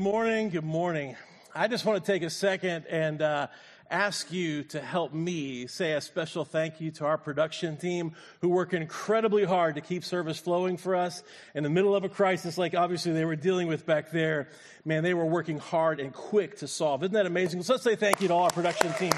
[0.00, 0.48] Good morning.
[0.48, 1.16] Good morning.
[1.54, 3.48] I just want to take a second and uh,
[3.90, 8.48] ask you to help me say a special thank you to our production team who
[8.48, 11.22] work incredibly hard to keep service flowing for us
[11.54, 14.48] in the middle of a crisis like obviously they were dealing with back there.
[14.86, 17.02] Man, they were working hard and quick to solve.
[17.02, 17.62] Isn't that amazing?
[17.62, 19.12] So let's say thank you to all our production team.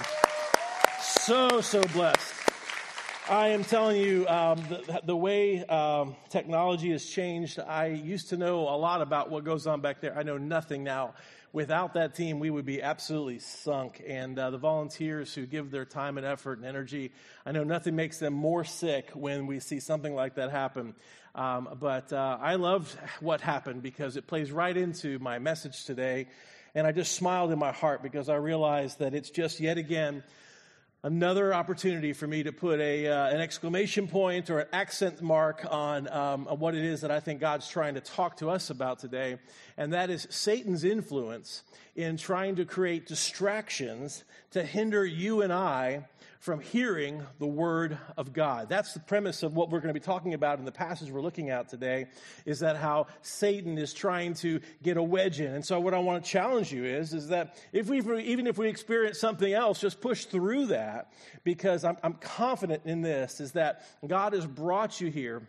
[1.00, 2.31] So, so blessed.
[3.32, 8.36] I am telling you, um, the, the, way um, technology has changed, I used to
[8.36, 10.14] know a lot about what goes on back there.
[10.14, 11.14] I know nothing now.
[11.50, 14.02] Without that team, we would be absolutely sunk.
[14.06, 17.10] And uh, the volunteers who give their time and effort and energy,
[17.46, 20.94] I know nothing makes them more sick when we see something like that happen.
[21.34, 26.28] Um, but uh, I loved what happened because it plays right into my message today.
[26.74, 30.22] And I just smiled in my heart because I realized that it's just yet again
[31.04, 35.66] another opportunity for me to put a, uh, an exclamation point or an accent mark
[35.68, 38.70] on, um, on what it is that I think God's trying to talk to us
[38.70, 39.38] about today,
[39.76, 41.64] and that is Satan's influence
[41.96, 46.04] in trying to create distractions to hinder you and I
[46.42, 48.68] from hearing the word of God.
[48.68, 51.20] That's the premise of what we're going to be talking about in the passage we're
[51.20, 52.06] looking at today
[52.44, 55.54] is that how Satan is trying to get a wedge in.
[55.54, 58.58] And so what I want to challenge you is is that if we even if
[58.58, 61.12] we experience something else, just push through that
[61.44, 65.42] because I'm, I'm confident in this is that God has brought you here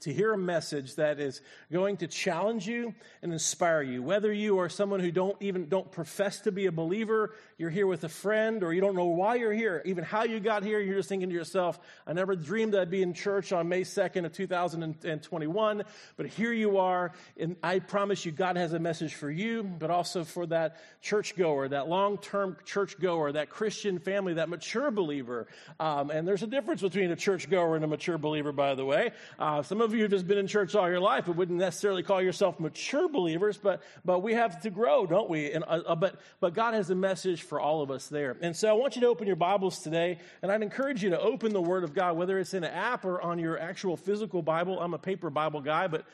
[0.00, 1.40] to hear a message that is
[1.72, 4.02] going to challenge you and inspire you.
[4.02, 7.86] Whether you are someone who don't even don't profess to be a believer you're here
[7.86, 10.80] with a friend or you don't know why you're here even how you got here
[10.80, 14.24] you're just thinking to yourself i never dreamed i'd be in church on may 2nd
[14.24, 15.82] of 2021
[16.16, 19.90] but here you are and i promise you god has a message for you but
[19.90, 25.46] also for that churchgoer that long-term churchgoer that christian family that mature believer.
[25.78, 29.12] Um, and there's a difference between a churchgoer and a mature believer by the way.
[29.38, 31.58] Uh, some of of you have just been in church all your life, but wouldn't
[31.58, 35.50] necessarily call yourself mature believers, but, but we have to grow, don't we?
[35.52, 38.36] And, uh, uh, but, but God has a message for all of us there.
[38.40, 41.20] And so I want you to open your Bibles today, and I'd encourage you to
[41.20, 44.42] open the Word of God, whether it's in an app or on your actual physical
[44.42, 44.78] Bible.
[44.78, 46.04] I'm a paper Bible guy, but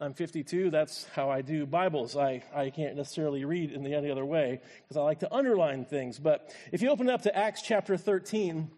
[0.00, 0.70] I'm 52.
[0.70, 2.16] That's how I do Bibles.
[2.16, 5.84] I, I can't necessarily read in the any other way because I like to underline
[5.84, 6.18] things.
[6.18, 8.70] But if you open up to Acts chapter 13,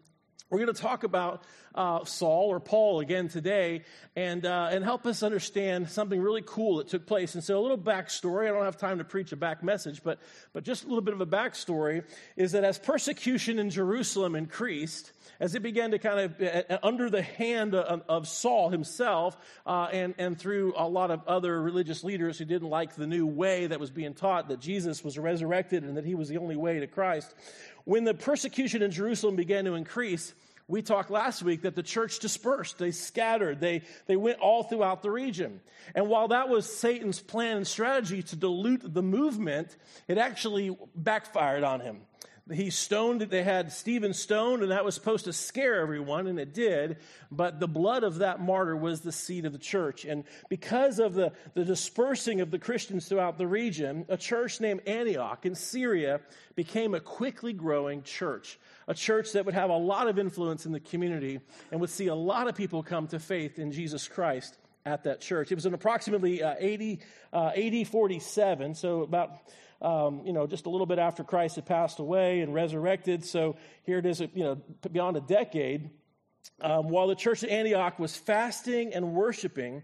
[0.50, 1.44] we're going to talk about
[1.74, 3.82] uh, Saul or Paul again today
[4.14, 7.34] and, uh, and help us understand something really cool that took place.
[7.34, 8.48] And so, a little backstory.
[8.48, 10.18] I don't have time to preach a back message, but,
[10.52, 12.04] but just a little bit of a backstory
[12.36, 16.78] is that as persecution in Jerusalem increased, as it began to kind of, uh, uh
[16.84, 19.36] under the hand of, Saul himself
[19.66, 23.26] uh, and, and through a lot of other religious leaders who didn't like the new
[23.26, 26.54] way that was being taught that Jesus was resurrected and that he was the only
[26.54, 27.34] way to Christ,
[27.84, 30.32] when the persecution in Jerusalem began to increase,
[30.68, 35.02] we talked last week that the church dispersed, they scattered, they, they went all throughout
[35.02, 35.60] the region.
[35.96, 39.76] And while that was Satan's plan and strategy to dilute the movement,
[40.06, 42.02] it actually backfired on him
[42.50, 46.52] he stoned, they had Stephen stoned, and that was supposed to scare everyone, and it
[46.52, 46.96] did.
[47.30, 50.04] But the blood of that martyr was the seed of the church.
[50.04, 54.80] And because of the, the dispersing of the Christians throughout the region, a church named
[54.88, 56.20] Antioch in Syria
[56.56, 58.58] became a quickly growing church.
[58.88, 61.38] A church that would have a lot of influence in the community
[61.70, 65.20] and would see a lot of people come to faith in Jesus Christ at that
[65.20, 65.52] church.
[65.52, 67.00] It was in approximately uh, 80,
[67.32, 69.30] uh, 80 47, so about
[69.82, 73.24] um, you know, just a little bit after Christ had passed away and resurrected.
[73.24, 74.54] So here it is, you know,
[74.90, 75.90] beyond a decade.
[76.60, 79.82] Um, while the church at Antioch was fasting and worshiping,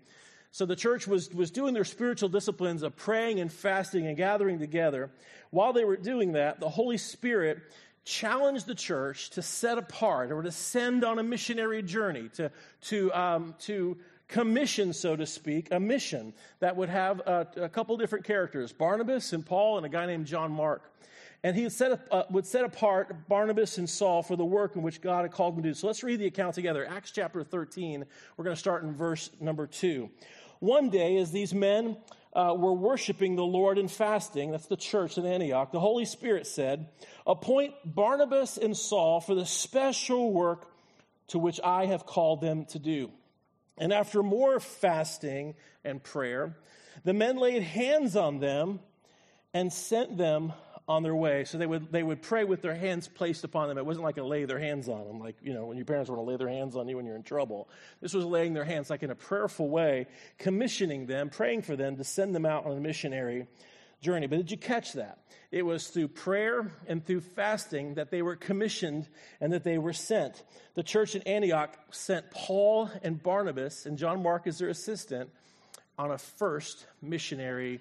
[0.51, 4.59] so the church was, was doing their spiritual disciplines of praying and fasting and gathering
[4.59, 5.11] together.
[5.51, 7.59] While they were doing that, the Holy Spirit
[8.05, 12.51] challenged the church to set apart or to send on a missionary journey, to,
[12.83, 13.99] to, um, to
[14.29, 19.33] commission, so to speak, a mission that would have a, a couple different characters Barnabas
[19.33, 20.93] and Paul, and a guy named John Mark.
[21.45, 25.01] And he set, uh, would set apart Barnabas and Saul for the work in which
[25.01, 25.75] God had called them to do.
[25.75, 26.87] So let's read the account together.
[26.89, 28.05] Acts chapter 13.
[28.37, 30.11] We're going to start in verse number 2.
[30.59, 31.97] One day, as these men
[32.33, 36.49] uh, were worshiping the Lord and fasting, that's the church in Antioch, the Holy Spirit
[36.49, 36.89] said,
[37.25, 40.67] Appoint Barnabas and Saul for the special work
[41.29, 43.13] to which I have called them to do.
[43.81, 45.55] And after more fasting
[45.85, 46.57] and prayer,
[47.05, 48.81] the men laid hands on them
[49.55, 50.53] and sent them
[50.89, 51.45] on their way.
[51.45, 53.77] So they would, they would pray with their hands placed upon them.
[53.77, 56.09] It wasn't like a lay their hands on them, like, you know, when your parents
[56.09, 57.69] want to lay their hands on you when you're in trouble.
[58.01, 60.07] This was laying their hands like in a prayerful way,
[60.39, 63.47] commissioning them, praying for them to send them out on a missionary
[64.01, 64.27] journey.
[64.27, 65.19] But did you catch that?
[65.51, 69.09] It was through prayer and through fasting that they were commissioned
[69.41, 70.43] and that they were sent.
[70.75, 75.31] The church in Antioch sent Paul and Barnabas, and John Mark as their assistant,
[75.99, 77.81] on a first missionary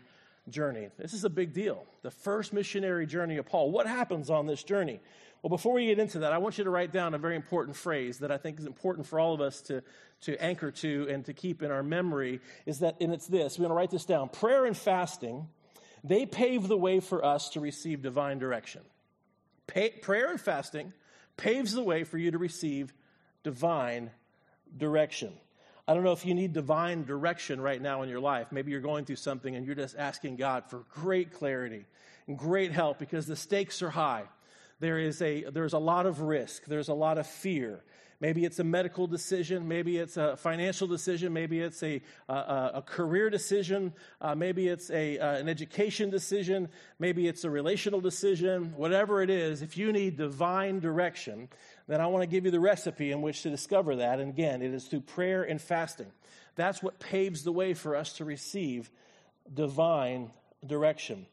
[0.49, 0.87] journey.
[0.97, 1.85] This is a big deal.
[2.03, 3.71] The first missionary journey of Paul.
[3.71, 4.99] What happens on this journey?
[5.43, 7.75] Well, before we get into that, I want you to write down a very important
[7.75, 9.83] phrase that I think is important for all of us to,
[10.21, 12.39] to anchor to and to keep in our memory.
[12.65, 13.57] Is that, and it's this.
[13.57, 14.29] We're going to write this down.
[14.29, 15.47] Prayer and fasting,
[16.07, 18.81] they pave the way for us to receive divine direction.
[19.67, 20.93] Pay, prayer and fasting
[21.35, 22.93] paves the way for you to receive
[23.43, 24.11] divine
[24.75, 25.33] direction.
[25.87, 28.51] I don't know if you need divine direction right now in your life.
[28.51, 31.85] Maybe you're going through something and you're just asking God for great clarity
[32.27, 34.23] and great help because the stakes are high.
[34.79, 37.83] There is a, there's a lot of risk, there's a lot of fear.
[38.19, 39.67] Maybe it's a medical decision.
[39.67, 41.33] Maybe it's a financial decision.
[41.33, 43.93] Maybe it's a, a, a career decision.
[44.19, 46.69] Uh, maybe it's a, uh, an education decision.
[46.97, 48.73] Maybe it's a relational decision.
[48.75, 51.49] Whatever it is, if you need divine direction,
[51.87, 54.19] then I want to give you the recipe in which to discover that.
[54.19, 56.11] And again, it is through prayer and fasting.
[56.55, 58.89] That's what paves the way for us to receive
[59.53, 60.31] divine
[60.65, 61.27] direction.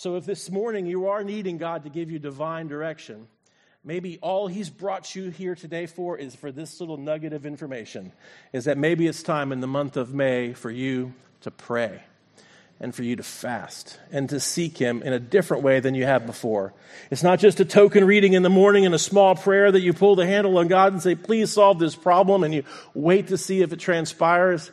[0.00, 3.28] So if this morning you are needing God to give you divine direction,
[3.84, 8.10] maybe all he's brought you here today for is for this little nugget of information
[8.54, 11.12] is that maybe it's time in the month of May for you
[11.42, 12.02] to pray
[12.80, 16.06] and for you to fast and to seek Him in a different way than you
[16.06, 16.72] have before.
[17.10, 19.92] It's not just a token reading in the morning and a small prayer that you
[19.92, 22.64] pull the handle on God and say, please solve this problem, and you
[22.94, 24.70] wait to see if it transpires.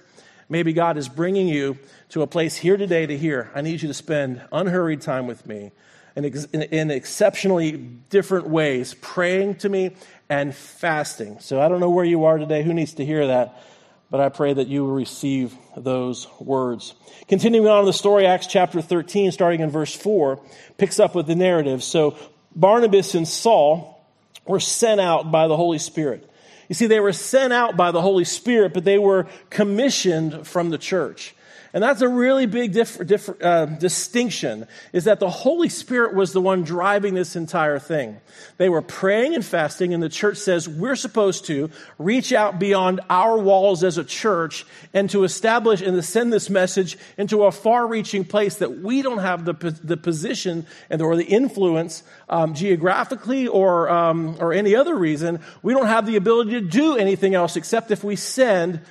[0.50, 1.78] Maybe God is bringing you
[2.10, 5.46] to a place here today to hear, I need you to spend unhurried time with
[5.46, 5.72] me
[6.16, 9.96] in, in, in exceptionally different ways, praying to me
[10.30, 11.40] and fasting.
[11.40, 12.64] So I don't know where you are today.
[12.64, 13.62] Who needs to hear that?
[14.10, 16.94] but I pray that you will receive those words.
[17.28, 20.40] Continuing on in the story, Acts chapter 13, starting in verse 4,
[20.78, 21.84] picks up with the narrative.
[21.84, 22.18] So
[22.56, 24.06] Barnabas and Saul
[24.46, 26.30] were sent out by the Holy Spirit.
[26.68, 30.70] You see, they were sent out by the Holy Spirit, but they were commissioned from
[30.70, 31.34] the church.
[31.74, 36.34] And that's a really big diff- diff- uh, distinction, is that the Holy Spirit was
[36.34, 38.18] the one driving this entire thing.
[38.58, 43.02] They were praying and fasting, and the church says we're supposed to reach out beyond
[43.10, 47.52] our walls as a church and to establish and to send this message into a
[47.52, 49.54] far reaching place that we don't have the,
[49.84, 55.40] the position and, or the influence um, geographically or, um, or any other reason.
[55.62, 58.82] We don't have the ability to do anything else except if we send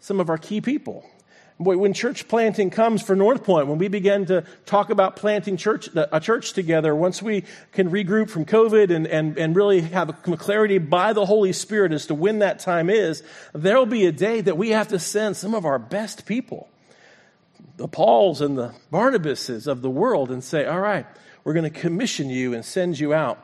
[0.00, 1.04] some of our key people
[1.60, 5.90] when church planting comes for North Point, when we begin to talk about planting church,
[5.94, 10.78] a church together, once we can regroup from COVID and, and, and really have clarity
[10.78, 13.22] by the Holy Spirit as to when that time is,
[13.52, 16.70] there'll be a day that we have to send some of our best people,
[17.76, 21.06] the Pauls and the Barnabases of the world, and say, all right,
[21.44, 23.38] we're going to commission you and send you out.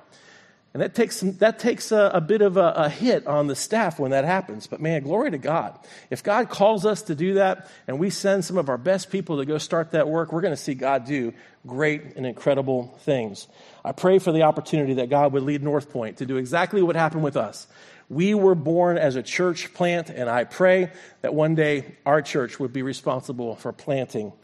[0.76, 3.98] And that takes, that takes a, a bit of a, a, hit on the staff
[3.98, 4.66] when that happens.
[4.66, 5.78] But man, glory to God.
[6.10, 9.38] If God calls us to do that and we send some of our best people
[9.38, 11.32] to go start that work, we're going to see God do
[11.66, 13.48] great and incredible things.
[13.86, 16.94] I pray for the opportunity that God would lead North Point to do exactly what
[16.94, 17.66] happened with us.
[18.10, 22.60] We were born as a church plant, and I pray that one day our church
[22.60, 24.34] would be responsible for planting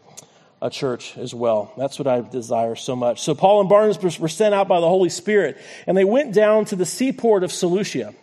[0.62, 1.72] a church as well.
[1.76, 3.20] That's what I desire so much.
[3.20, 6.64] So Paul and Barnabas were sent out by the Holy Spirit, and they went down
[6.66, 8.14] to the seaport of Seleucia.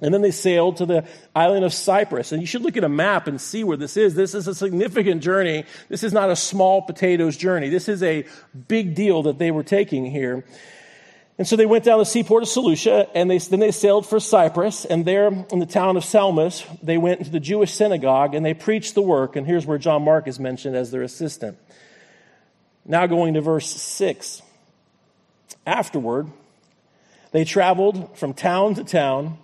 [0.00, 2.32] And then they sailed to the island of Cyprus.
[2.32, 4.16] And you should look at a map and see where this is.
[4.16, 5.64] This is a significant journey.
[5.88, 7.68] This is not a small potatoes journey.
[7.68, 8.26] This is a
[8.66, 10.44] big deal that they were taking here.
[11.38, 14.20] And so they went down the seaport of Seleucia, and they, then they sailed for
[14.20, 14.84] Cyprus.
[14.84, 18.54] And there in the town of Salamis, they went into the Jewish synagogue and they
[18.54, 19.36] preached the work.
[19.36, 21.58] And here's where John Mark is mentioned as their assistant.
[22.84, 24.42] Now going to verse 6.
[25.66, 26.28] Afterward,
[27.30, 29.38] they traveled from town to town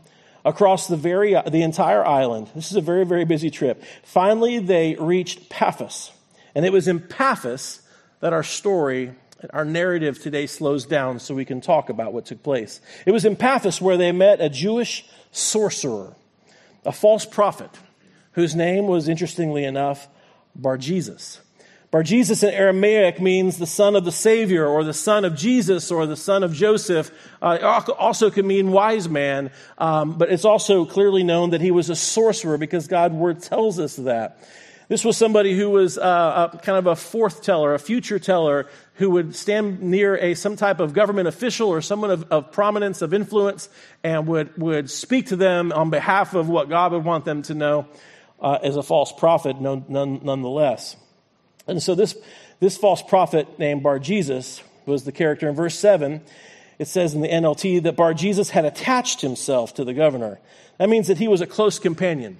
[0.45, 2.50] across the, very, uh, the entire island.
[2.54, 3.83] This is a very, very busy trip.
[4.02, 6.12] Finally, they reached Paphos.
[6.54, 7.83] And it was in Paphos
[8.21, 9.12] that our story,
[9.50, 12.80] our narrative today slows down so we can talk about what took place.
[13.07, 16.14] It was in Paphos where they met a Jewish sorcerer,
[16.85, 17.71] a false prophet,
[18.33, 20.09] whose name was, interestingly enough,
[20.54, 21.40] Bar Jesus.
[21.90, 25.90] Bar Jesus in Aramaic means the son of the Savior or the son of Jesus
[25.90, 27.11] or the son of Joseph.
[27.40, 31.88] Uh, also can mean wise man, um, but it's also clearly known that he was
[31.88, 34.38] a sorcerer because God's word tells us that.
[34.88, 38.68] This was somebody who was uh, a, kind of a forth teller, a future teller,
[38.95, 43.00] who would stand near a some type of government official or someone of, of prominence,
[43.00, 43.71] of influence,
[44.04, 47.54] and would, would speak to them on behalf of what God would want them to
[47.54, 47.87] know
[48.40, 50.97] uh, as a false prophet, none, none, nonetheless.
[51.68, 52.16] And so this,
[52.60, 56.20] this false prophet named Bar Jesus was the character in verse 7.
[56.78, 60.38] It says in the NLT that Bar Jesus had attached himself to the governor.
[60.78, 62.38] That means that he was a close companion.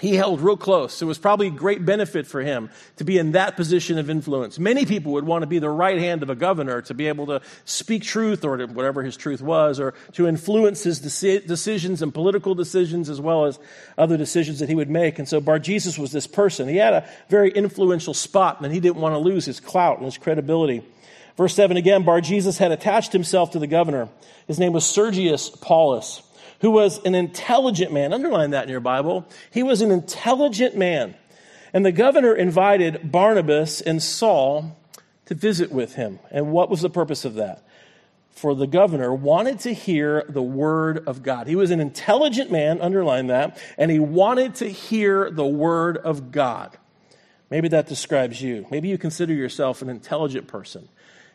[0.00, 1.02] He held real close.
[1.02, 4.56] It was probably a great benefit for him to be in that position of influence.
[4.58, 7.26] Many people would want to be the right hand of a governor to be able
[7.26, 12.54] to speak truth or whatever his truth was, or to influence his decisions and political
[12.54, 13.58] decisions as well as
[13.96, 15.18] other decisions that he would make.
[15.18, 16.68] And so Bar Jesus was this person.
[16.68, 20.04] He had a very influential spot, and he didn't want to lose his clout and
[20.04, 20.84] his credibility.
[21.36, 24.08] Verse 7 again, Bar Jesus had attached himself to the governor.
[24.46, 26.22] His name was Sergius Paulus
[26.60, 28.12] who was an intelligent man.
[28.12, 29.26] Underline that in your Bible.
[29.50, 31.14] He was an intelligent man.
[31.72, 34.76] And the governor invited Barnabas and Saul
[35.26, 36.18] to visit with him.
[36.30, 37.62] And what was the purpose of that?
[38.30, 41.46] For the governor wanted to hear the word of God.
[41.48, 46.30] He was an intelligent man, underline that, and he wanted to hear the word of
[46.30, 46.78] God.
[47.50, 48.66] Maybe that describes you.
[48.70, 50.88] Maybe you consider yourself an intelligent person.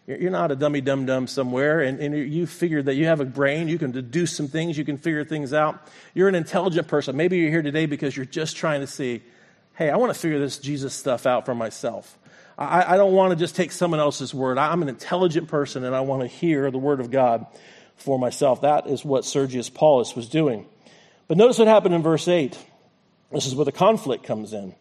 [0.05, 3.25] You're not a dummy dum dum somewhere, and, and you figure that you have a
[3.25, 5.87] brain, you can deduce some things, you can figure things out.
[6.13, 7.15] You're an intelligent person.
[7.15, 9.23] Maybe you're here today because you're just trying to see,
[9.75, 12.17] hey, I want to figure this Jesus stuff out for myself.
[12.57, 14.57] I, I don't want to just take someone else's word.
[14.57, 17.45] I'm an intelligent person, and I want to hear the word of God
[17.95, 18.61] for myself.
[18.61, 20.65] That is what Sergius Paulus was doing.
[21.29, 22.57] But notice what happened in verse 8.
[23.31, 24.75] This is where the conflict comes in.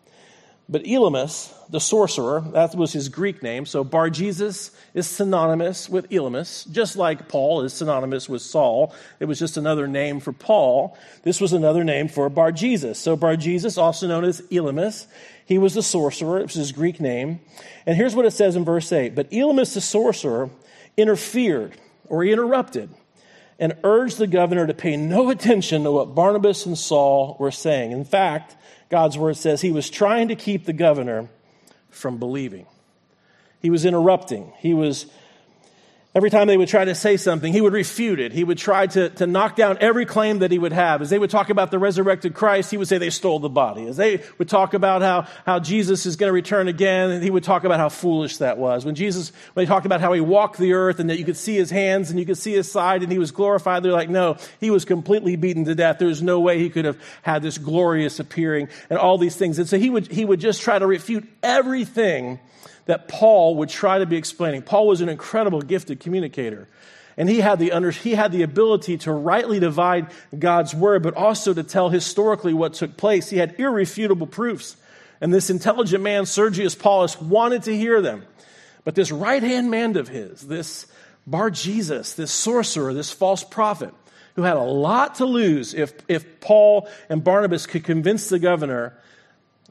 [0.72, 3.66] But Elymas, the sorcerer, that was his Greek name.
[3.66, 8.94] So Bar Jesus is synonymous with Elymas, just like Paul is synonymous with Saul.
[9.20, 10.96] It was just another name for Paul.
[11.24, 12.98] This was another name for Bar Jesus.
[12.98, 15.08] So Bar Jesus, also known as Elymas,
[15.44, 16.38] he was the sorcerer.
[16.38, 17.40] It was his Greek name.
[17.84, 19.14] And here's what it says in verse 8.
[19.14, 20.48] But Elymas the sorcerer
[20.96, 21.76] interfered
[22.06, 22.88] or he interrupted
[23.58, 27.92] and urged the governor to pay no attention to what Barnabas and Saul were saying.
[27.92, 28.56] In fact,
[28.90, 31.28] God's word says he was trying to keep the governor
[31.90, 32.66] from believing.
[33.60, 34.52] He was interrupting.
[34.58, 35.06] He was,
[36.14, 38.32] every time they would try to say something, he would refute it.
[38.32, 41.00] He would try to, to knock down every claim that he would have.
[41.00, 43.86] As they would talk about the resurrected Christ, he would say they stole the body.
[43.86, 47.44] As they would talk about how, how Jesus is going to return again, he would
[47.44, 48.84] talk about how foolish that was.
[48.84, 51.36] When Jesus, when they talked about how he walked the earth and that you could
[51.36, 54.10] see his hands and you could see his side and he was glorified, they're like,
[54.10, 55.98] no, he was completely beaten to death.
[55.98, 59.58] There's no way he could have had this glorious appearing and all these things.
[59.58, 62.38] And so he would, he would just try to refute everything
[62.86, 64.62] that Paul would try to be explaining.
[64.62, 66.68] Paul was an incredible gifted communicator.
[67.16, 71.14] And he had, the under, he had the ability to rightly divide God's word, but
[71.14, 73.28] also to tell historically what took place.
[73.28, 74.76] He had irrefutable proofs.
[75.20, 78.24] And this intelligent man, Sergius Paulus, wanted to hear them.
[78.84, 80.86] But this right hand man of his, this
[81.26, 83.94] Bar Jesus, this sorcerer, this false prophet,
[84.34, 88.94] who had a lot to lose if, if Paul and Barnabas could convince the governor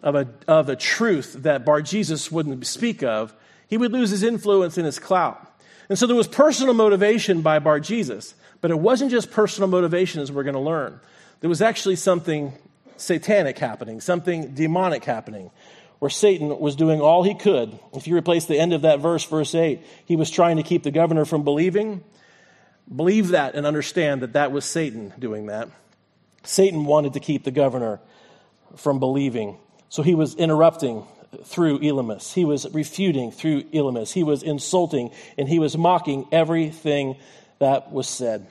[0.04, 3.34] of a, of a truth that Bar Jesus wouldn't speak of,
[3.68, 5.48] he would lose his influence and his clout.
[5.90, 10.22] And so there was personal motivation by Bar Jesus, but it wasn't just personal motivation
[10.22, 11.00] as we're going to learn.
[11.42, 12.54] There was actually something
[12.98, 15.52] satanic happening, something demonic happening,
[16.00, 17.78] where Satan was doing all he could.
[17.94, 20.84] If you replace the end of that verse, verse 8, he was trying to keep
[20.84, 22.04] the governor from believing.
[22.94, 25.70] Believe that and understand that that was Satan doing that.
[26.44, 28.00] Satan wanted to keep the governor
[28.76, 29.58] from believing.
[29.92, 31.06] So he was interrupting
[31.44, 32.32] through Elymas.
[32.34, 34.14] He was refuting through Elymas.
[34.14, 37.18] He was insulting and he was mocking everything
[37.60, 38.48] that was said.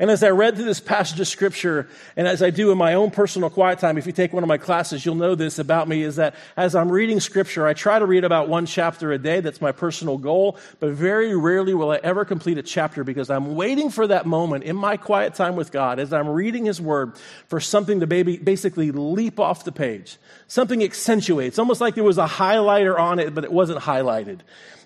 [0.00, 2.94] And as I read through this passage of scripture, and as I do in my
[2.94, 5.88] own personal quiet time, if you take one of my classes, you'll know this about
[5.88, 9.18] me, is that as I'm reading scripture, I try to read about one chapter a
[9.18, 9.40] day.
[9.40, 10.58] That's my personal goal.
[10.78, 14.64] But very rarely will I ever complete a chapter because I'm waiting for that moment
[14.64, 17.12] in my quiet time with God as I'm reading his word
[17.48, 20.16] for something to basically leap off the page.
[20.46, 24.40] Something accentuates, almost like there was a highlighter on it, but it wasn't highlighted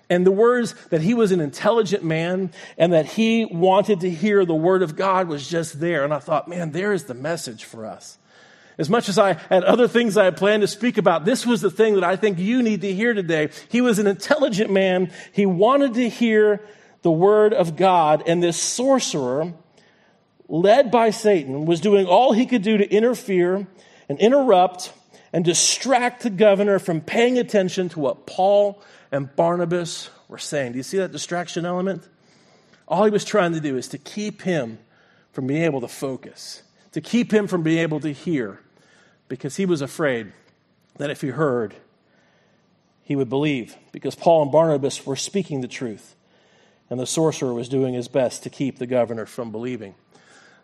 [0.09, 4.45] and the words that he was an intelligent man and that he wanted to hear
[4.45, 6.03] the word of God was just there.
[6.03, 8.17] And I thought, man, there is the message for us.
[8.77, 11.61] As much as I had other things I had planned to speak about, this was
[11.61, 13.49] the thing that I think you need to hear today.
[13.69, 15.11] He was an intelligent man.
[15.31, 16.61] He wanted to hear
[17.01, 18.23] the word of God.
[18.27, 19.53] And this sorcerer,
[20.49, 23.65] led by Satan, was doing all he could do to interfere
[24.09, 24.91] and interrupt
[25.31, 28.81] and distract the governor from paying attention to what Paul
[29.11, 30.73] and Barnabas were saying.
[30.73, 32.07] Do you see that distraction element?
[32.87, 34.77] All he was trying to do is to keep him
[35.31, 38.59] from being able to focus, to keep him from being able to hear,
[39.27, 40.31] because he was afraid
[40.97, 41.75] that if he heard,
[43.03, 46.15] he would believe, because Paul and Barnabas were speaking the truth,
[46.89, 49.95] and the sorcerer was doing his best to keep the governor from believing.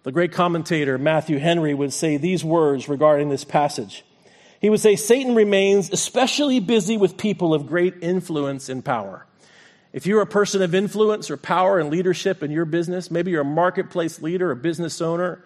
[0.03, 4.03] The great commentator Matthew Henry would say these words regarding this passage.
[4.62, 9.25] He would say Satan remains especially busy with people of great influence and power.
[9.91, 13.41] If you're a person of influence or power and leadership in your business, maybe you're
[13.41, 15.44] a marketplace leader, a business owner,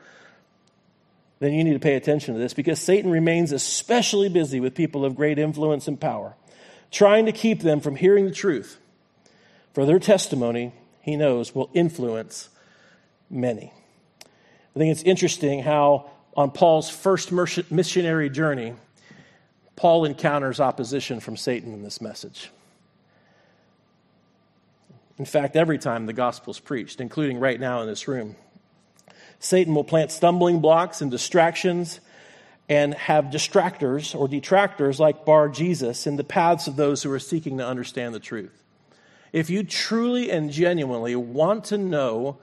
[1.40, 5.06] then you need to pay attention to this because Satan remains especially busy with people
[5.06, 6.36] of great influence and power,
[6.92, 8.80] trying to keep them from hearing the truth.
[9.74, 12.50] For their testimony, he knows, will influence
[13.30, 13.74] many.
[14.76, 18.76] I think it's interesting how on Paul's first missionary journey,
[19.76, 22.50] Paul encounters opposition from Satan in this message.
[25.18, 28.36] In fact, every time the gospel is preached, including right now in this room,
[29.40, 32.00] Satan will plant stumbling blocks and distractions
[32.68, 37.20] and have distractors or detractors like Bar Jesus in the paths of those who are
[37.20, 38.64] seeking to understand the truth.
[39.32, 42.38] If you truly and genuinely want to know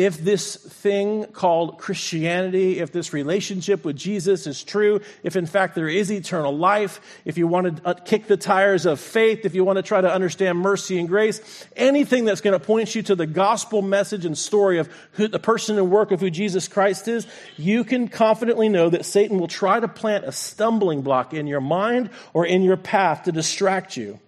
[0.00, 5.74] if this thing called Christianity, if this relationship with Jesus is true, if in fact
[5.74, 9.54] there is eternal life, if you want to uh, kick the tires of faith, if
[9.54, 13.02] you want to try to understand mercy and grace, anything that's going to point you
[13.02, 16.66] to the gospel message and story of who, the person and work of who Jesus
[16.66, 17.26] Christ is,
[17.58, 21.60] you can confidently know that Satan will try to plant a stumbling block in your
[21.60, 24.18] mind or in your path to distract you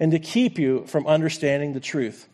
[0.00, 2.26] and to keep you from understanding the truth.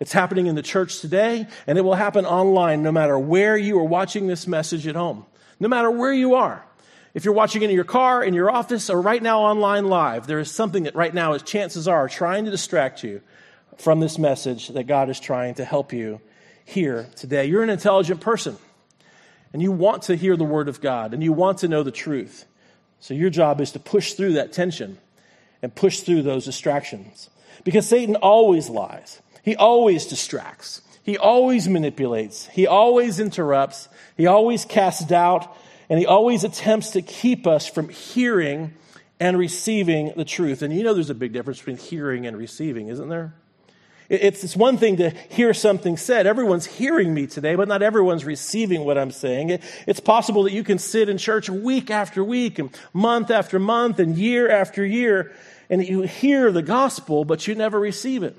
[0.00, 3.78] It's happening in the church today, and it will happen online no matter where you
[3.78, 5.24] are watching this message at home,
[5.60, 6.64] no matter where you are.
[7.14, 10.26] If you're watching it in your car, in your office, or right now online live,
[10.26, 13.20] there is something that right now, as chances are, trying to distract you
[13.78, 16.20] from this message that God is trying to help you
[16.64, 17.46] hear today.
[17.46, 18.56] You're an intelligent person,
[19.52, 21.92] and you want to hear the Word of God, and you want to know the
[21.92, 22.46] truth.
[22.98, 24.98] So your job is to push through that tension
[25.62, 27.30] and push through those distractions.
[27.62, 29.22] Because Satan always lies.
[29.44, 30.80] He always distracts.
[31.02, 32.46] He always manipulates.
[32.46, 33.88] He always interrupts.
[34.16, 35.54] He always casts doubt.
[35.90, 38.72] And he always attempts to keep us from hearing
[39.20, 40.62] and receiving the truth.
[40.62, 43.34] And you know there's a big difference between hearing and receiving, isn't there?
[44.08, 46.26] It's, one thing to hear something said.
[46.26, 49.50] Everyone's hearing me today, but not everyone's receiving what I'm saying.
[49.50, 53.58] It, it's possible that you can sit in church week after week and month after
[53.58, 55.32] month and year after year,
[55.70, 58.36] and you hear the gospel, but you never receive it.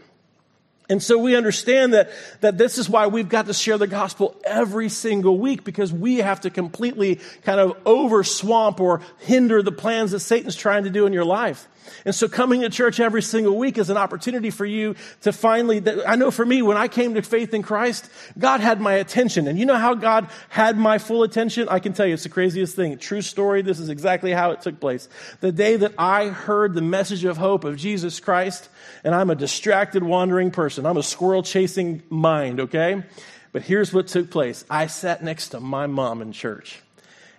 [0.89, 4.35] And so we understand that, that this is why we've got to share the gospel
[4.43, 9.71] every single week because we have to completely kind of over swamp or hinder the
[9.71, 11.67] plans that Satan's trying to do in your life.
[12.05, 15.83] And so coming to church every single week is an opportunity for you to finally,
[16.05, 19.47] I know for me, when I came to faith in Christ, God had my attention.
[19.47, 21.67] And you know how God had my full attention?
[21.69, 22.97] I can tell you it's the craziest thing.
[22.97, 23.61] True story.
[23.61, 25.09] This is exactly how it took place.
[25.41, 28.69] The day that I heard the message of hope of Jesus Christ,
[29.03, 30.85] and I'm a distracted, wandering person.
[30.85, 33.03] I'm a squirrel chasing mind, okay?
[33.51, 34.65] But here's what took place.
[34.69, 36.81] I sat next to my mom in church.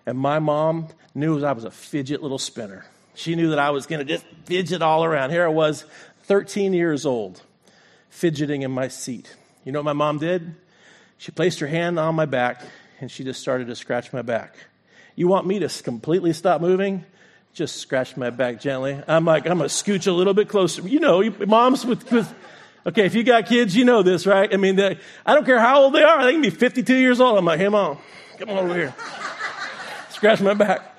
[0.07, 2.87] And my mom knew I was a fidget little spinner.
[3.17, 5.31] She knew that I was going to just fidget all around.
[5.31, 5.85] Here I was,
[6.25, 7.43] 13 years old,
[8.11, 9.35] fidgeting in my seat.
[9.65, 10.55] You know what my mom did?
[11.19, 12.63] She placed her hand on my back
[13.01, 14.55] and she just started to scratch my back.
[15.15, 17.07] You want me to completely stop moving?
[17.55, 19.03] Just scratch my back gently.
[19.09, 20.87] I'm like, I'm going to scooch a little bit closer.
[20.87, 22.33] You know, moms with, with
[22.85, 24.53] okay, if you got kids, you know this, right?
[24.53, 26.23] I mean, they, I don't care how old they are.
[26.23, 27.39] They can be 52 years old.
[27.39, 27.97] I'm like, hey, mom,
[28.39, 28.95] come on over here.
[30.11, 30.96] Scratch my back.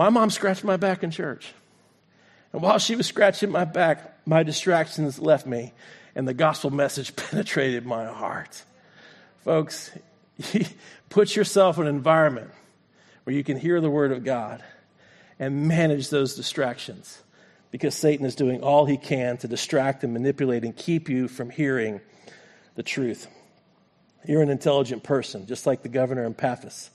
[0.00, 1.52] My mom scratched my back in church.
[2.54, 5.74] And while she was scratching my back, my distractions left me
[6.14, 8.64] and the gospel message penetrated my heart.
[9.44, 9.90] Folks,
[11.10, 12.50] put yourself in an environment
[13.24, 14.64] where you can hear the word of God
[15.38, 17.22] and manage those distractions
[17.70, 21.50] because Satan is doing all he can to distract and manipulate and keep you from
[21.50, 22.00] hearing
[22.74, 23.26] the truth.
[24.26, 26.88] You're an intelligent person, just like the governor in Paphos.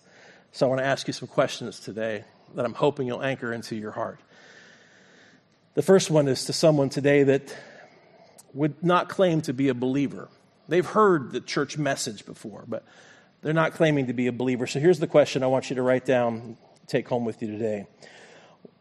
[0.53, 2.23] So I want to ask you some questions today
[2.55, 4.19] that I'm hoping you'll anchor into your heart.
[5.75, 7.55] The first one is to someone today that
[8.53, 10.29] would not claim to be a believer.
[10.67, 12.83] They've heard the church message before, but
[13.41, 14.65] they're not claiming to be a believer.
[14.67, 17.87] So here's the question I want you to write down, take home with you today.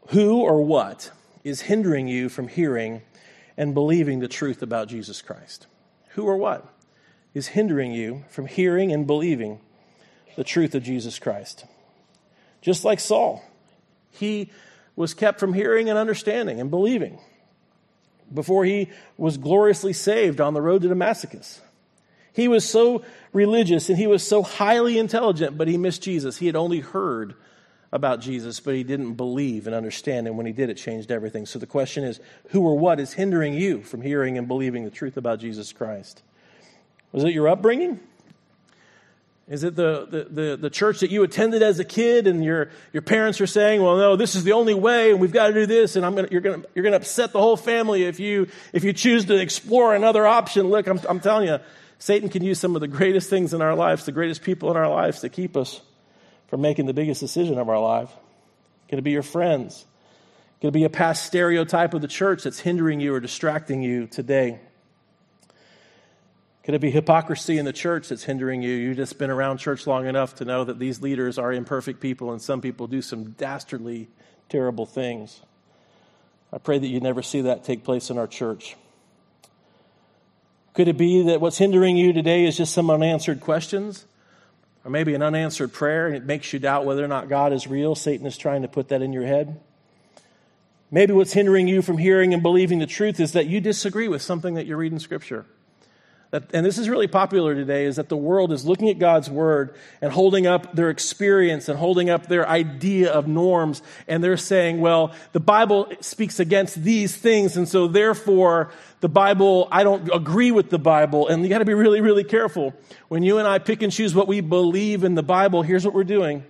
[0.09, 1.11] Who or what
[1.43, 3.01] is hindering you from hearing
[3.57, 5.67] and believing the truth about Jesus Christ?
[6.09, 6.65] Who or what
[7.33, 9.59] is hindering you from hearing and believing
[10.37, 11.65] the truth of Jesus Christ?
[12.61, 13.43] Just like Saul,
[14.15, 14.49] he
[14.95, 17.19] was kept from hearing and understanding and believing
[18.33, 21.61] before he was gloriously saved on the road to Damascus.
[22.33, 26.37] He was so religious and he was so highly intelligent, but he missed Jesus.
[26.37, 27.35] He had only heard
[27.91, 30.27] about Jesus, but he didn't believe and understand.
[30.27, 31.45] And when he did, it changed everything.
[31.45, 34.91] So the question is who or what is hindering you from hearing and believing the
[34.91, 36.23] truth about Jesus Christ?
[37.13, 38.01] Was it your upbringing?
[39.47, 42.71] Is it the, the, the, the, church that you attended as a kid and your,
[42.93, 45.53] your parents are saying, well, no, this is the only way and we've got to
[45.53, 48.47] do this and I'm gonna, you're going you're gonna upset the whole family if you,
[48.73, 50.69] if you choose to explore another option.
[50.69, 51.59] Look, I'm, I'm telling you,
[51.99, 54.77] Satan can use some of the greatest things in our lives, the greatest people in
[54.77, 55.79] our lives to keep us
[56.47, 58.09] from making the biggest decision of our life?
[58.89, 59.85] Could it be your friends?
[60.59, 64.07] Could it be a past stereotype of the church that's hindering you or distracting you
[64.07, 64.59] today?
[66.65, 68.71] Could it be hypocrisy in the church that's hindering you?
[68.71, 72.31] You've just been around church long enough to know that these leaders are imperfect people
[72.31, 74.09] and some people do some dastardly,
[74.49, 75.41] terrible things.
[76.51, 78.75] I pray that you never see that take place in our church.
[80.73, 84.07] Could it be that what's hindering you today is just some unanswered questions?
[84.83, 87.67] Or maybe an unanswered prayer and it makes you doubt whether or not God is
[87.67, 87.93] real?
[87.93, 89.59] Satan is trying to put that in your head.
[90.89, 94.23] Maybe what's hindering you from hearing and believing the truth is that you disagree with
[94.23, 95.45] something that you read in Scripture
[96.31, 99.29] that, and this is really popular today, is that the world is looking at God's
[99.29, 103.81] word and holding up their experience and holding up their idea of norms.
[104.07, 107.57] And they're saying, well, the Bible speaks against these things.
[107.57, 111.27] And so therefore, the Bible, I don't agree with the Bible.
[111.27, 112.73] And you got to be really, really careful.
[113.07, 115.93] When you and I pick and choose what we believe in the Bible, here's what
[115.93, 116.43] we're doing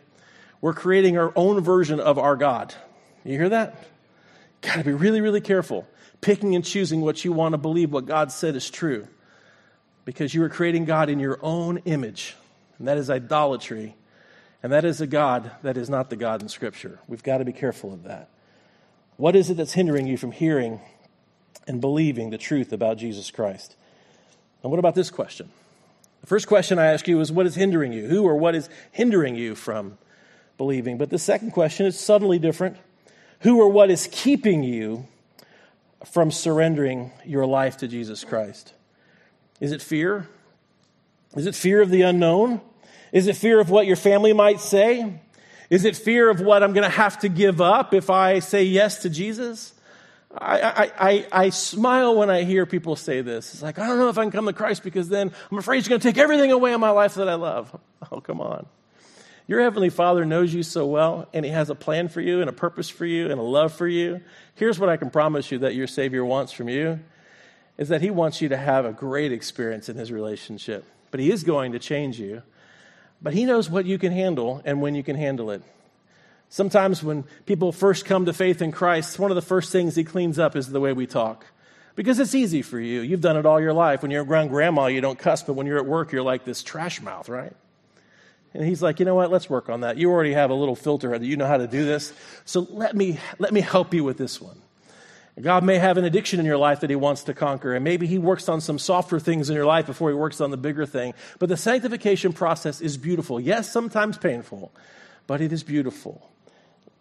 [0.61, 2.73] we're creating our own version of our God.
[3.23, 3.83] You hear that?
[4.61, 5.85] Got to be really, really careful
[6.21, 9.07] picking and choosing what you want to believe, what God said is true
[10.05, 12.35] because you are creating God in your own image,
[12.79, 13.95] and that is idolatry.
[14.63, 16.97] And that is a God that is not the God in Scripture.
[17.07, 18.29] We've got to be careful of that.
[19.17, 20.79] What is it that's hindering you from hearing
[21.67, 23.75] and believing the truth about Jesus Christ?
[24.63, 25.49] And what about this question?
[26.21, 28.07] The first question I ask you is what is hindering you?
[28.07, 29.99] Who or what is hindering you from
[30.57, 30.97] believing?
[30.97, 32.77] But the second question is subtly different.
[33.41, 35.05] Who or what is keeping you
[36.05, 38.73] from surrendering your life to Jesus Christ?
[39.65, 40.27] Is it fear?
[41.35, 42.61] Is it fear of the unknown?
[43.11, 45.19] Is it fear of what your family might say?
[45.71, 48.65] Is it fear of what I'm going to have to give up if I say
[48.65, 49.73] yes to Jesus?
[50.37, 53.55] I, I, I, I, smile when I hear people say this.
[53.55, 55.77] It's like, I don't know if I can come to Christ because then I'm afraid
[55.77, 57.75] he's going to take everything away in my life that I love.
[58.11, 58.67] Oh, come on.
[59.47, 62.47] Your Heavenly Father knows you so well, and He has a plan for you, and
[62.51, 64.21] a purpose for you, and a love for you.
[64.53, 66.99] Here's what I can promise you that your Savior wants from you
[67.77, 70.85] is that he wants you to have a great experience in his relationship.
[71.11, 72.41] But he is going to change you.
[73.21, 75.61] But he knows what you can handle and when you can handle it.
[76.49, 80.03] Sometimes when people first come to faith in Christ, one of the first things he
[80.03, 81.45] cleans up is the way we talk.
[81.95, 83.01] Because it's easy for you.
[83.01, 84.01] You've done it all your life.
[84.01, 86.61] When you're around grandma, you don't cuss, but when you're at work, you're like this
[86.61, 87.53] trash mouth, right?
[88.53, 89.31] And he's like, you know what?
[89.31, 89.97] Let's work on that.
[89.97, 91.15] You already have a little filter.
[91.15, 92.13] You know how to do this.
[92.45, 94.61] So let me, let me help you with this one.
[95.41, 98.07] God may have an addiction in your life that He wants to conquer, and maybe
[98.07, 100.85] He works on some softer things in your life before He works on the bigger
[100.85, 101.13] thing.
[101.39, 103.39] But the sanctification process is beautiful.
[103.39, 104.71] Yes, sometimes painful,
[105.27, 106.29] but it is beautiful.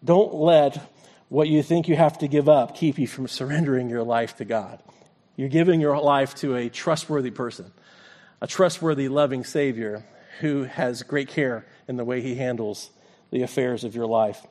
[0.03, 0.91] Don't let
[1.29, 4.45] what you think you have to give up keep you from surrendering your life to
[4.45, 4.83] God.
[5.37, 7.71] You're giving your life to a trustworthy person,
[8.41, 10.05] a trustworthy, loving Savior
[10.41, 12.89] who has great care in the way He handles
[13.31, 14.45] the affairs of your life.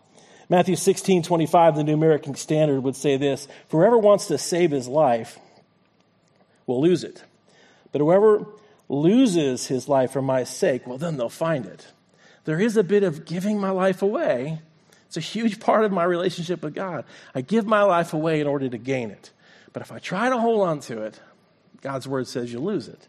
[0.48, 4.88] Matthew 16, 25, the New American Standard would say this Whoever wants to save his
[4.88, 5.38] life
[6.66, 7.22] will lose it.
[7.92, 8.46] But whoever
[8.88, 11.86] loses his life for my sake, well, then they'll find it.
[12.44, 14.60] There is a bit of giving my life away.
[15.06, 17.04] It's a huge part of my relationship with God.
[17.34, 19.30] I give my life away in order to gain it.
[19.72, 21.20] But if I try to hold on to it,
[21.80, 23.08] God's word says you lose it.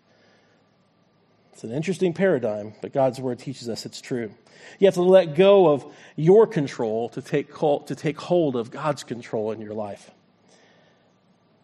[1.55, 4.29] It's an interesting paradigm, but God's word teaches us it's true.
[4.77, 5.85] You have to let go of
[6.17, 10.11] your control to take, to take hold of God's control in your life.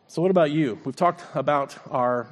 [0.08, 0.80] So, what about you?
[0.86, 2.28] We've talked about our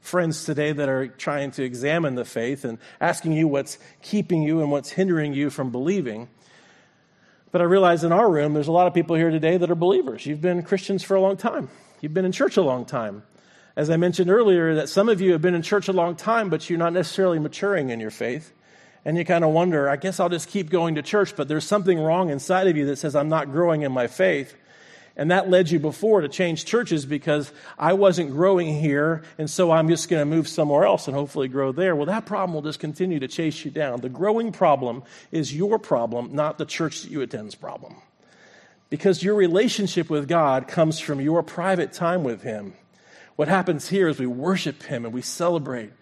[0.00, 4.60] friends today that are trying to examine the faith and asking you what's keeping you
[4.60, 6.28] and what's hindering you from believing.
[7.52, 9.76] But I realize in our room, there's a lot of people here today that are
[9.76, 10.26] believers.
[10.26, 13.22] You've been Christians for a long time, you've been in church a long time.
[13.76, 16.48] As I mentioned earlier, that some of you have been in church a long time,
[16.48, 18.52] but you're not necessarily maturing in your faith
[19.04, 21.66] and you kind of wonder, I guess I'll just keep going to church, but there's
[21.66, 24.54] something wrong inside of you that says I'm not growing in my faith.
[25.16, 29.70] And that led you before to change churches because I wasn't growing here, and so
[29.70, 31.94] I'm just going to move somewhere else and hopefully grow there.
[31.94, 34.00] Well, that problem will just continue to chase you down.
[34.00, 37.94] The growing problem is your problem, not the church that you attend's problem.
[38.90, 42.74] Because your relationship with God comes from your private time with Him.
[43.36, 45.92] What happens here is we worship Him and we celebrate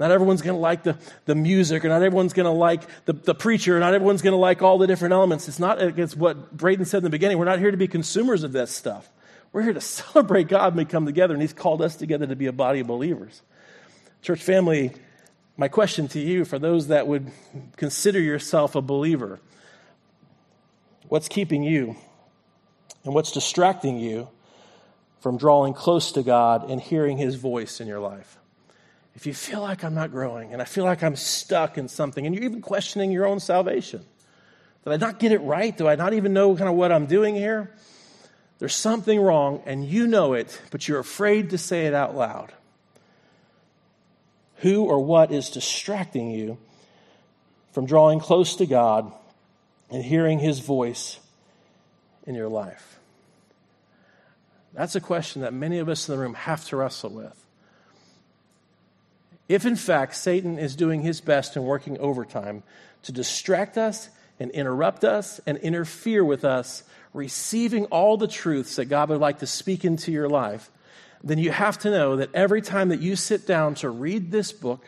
[0.00, 3.12] not everyone's going to like the, the music, or not everyone's going to like the,
[3.12, 5.46] the preacher, or not everyone's going to like all the different elements.
[5.46, 7.36] It's not against what Braden said in the beginning.
[7.36, 9.12] We're not here to be consumers of that stuff.
[9.52, 12.34] We're here to celebrate God when we come together, and He's called us together to
[12.34, 13.42] be a body of believers.
[14.22, 14.92] Church family,
[15.58, 17.30] my question to you, for those that would
[17.76, 19.38] consider yourself a believer,
[21.08, 21.94] what's keeping you
[23.04, 24.28] and what's distracting you
[25.20, 28.38] from drawing close to God and hearing His voice in your life?
[29.20, 32.24] if you feel like I'm not growing and I feel like I'm stuck in something
[32.24, 34.04] and you're even questioning your own salvation,
[34.84, 35.76] Did I not get it right?
[35.76, 37.70] Do I not even know kind of what I'm doing here?
[38.58, 42.52] There's something wrong, and you know it, but you're afraid to say it out loud.
[44.56, 46.58] Who or what is distracting you
[47.72, 49.12] from drawing close to God
[49.90, 51.18] and hearing His voice
[52.26, 52.99] in your life?
[54.74, 57.46] That's a question that many of us in the room have to wrestle with.
[59.48, 62.62] If, in fact, Satan is doing his best and working overtime
[63.02, 68.84] to distract us and interrupt us and interfere with us receiving all the truths that
[68.84, 70.70] God would like to speak into your life,
[71.22, 74.52] then you have to know that every time that you sit down to read this
[74.52, 74.84] book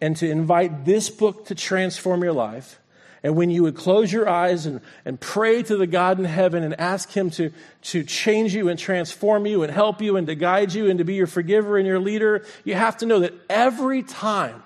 [0.00, 2.78] and to invite this book to transform your life,
[3.22, 6.62] and when you would close your eyes and, and pray to the God in heaven
[6.62, 7.50] and ask Him to,
[7.82, 11.04] to change you and transform you and help you and to guide you and to
[11.04, 14.62] be your forgiver and your leader, you have to know that every time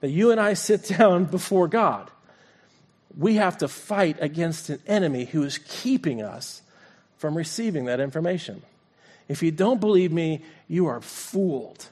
[0.00, 2.10] that you and I sit down before God,
[3.16, 6.62] we have to fight against an enemy who is keeping us
[7.18, 8.62] from receiving that information.
[9.28, 11.86] If you don't believe me, you are fooled.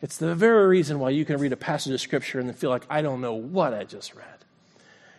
[0.00, 2.84] It's the very reason why you can read a passage of scripture and feel like,
[2.88, 4.35] I don't know what I just read.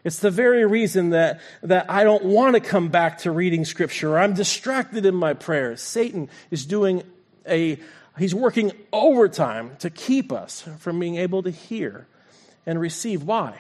[0.04, 4.18] It's the very reason that, that I don't want to come back to reading scripture
[4.18, 5.82] I'm distracted in my prayers.
[5.82, 7.04] Satan is doing
[7.48, 7.80] a,
[8.18, 12.08] he's working overtime to keep us from being able to hear
[12.66, 13.24] and receive.
[13.24, 13.60] Why?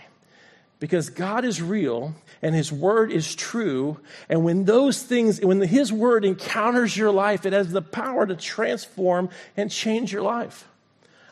[0.79, 3.99] because God is real and His Word is true.
[4.29, 8.35] And when those things, when His Word encounters your life, it has the power to
[8.35, 10.67] transform and change your life.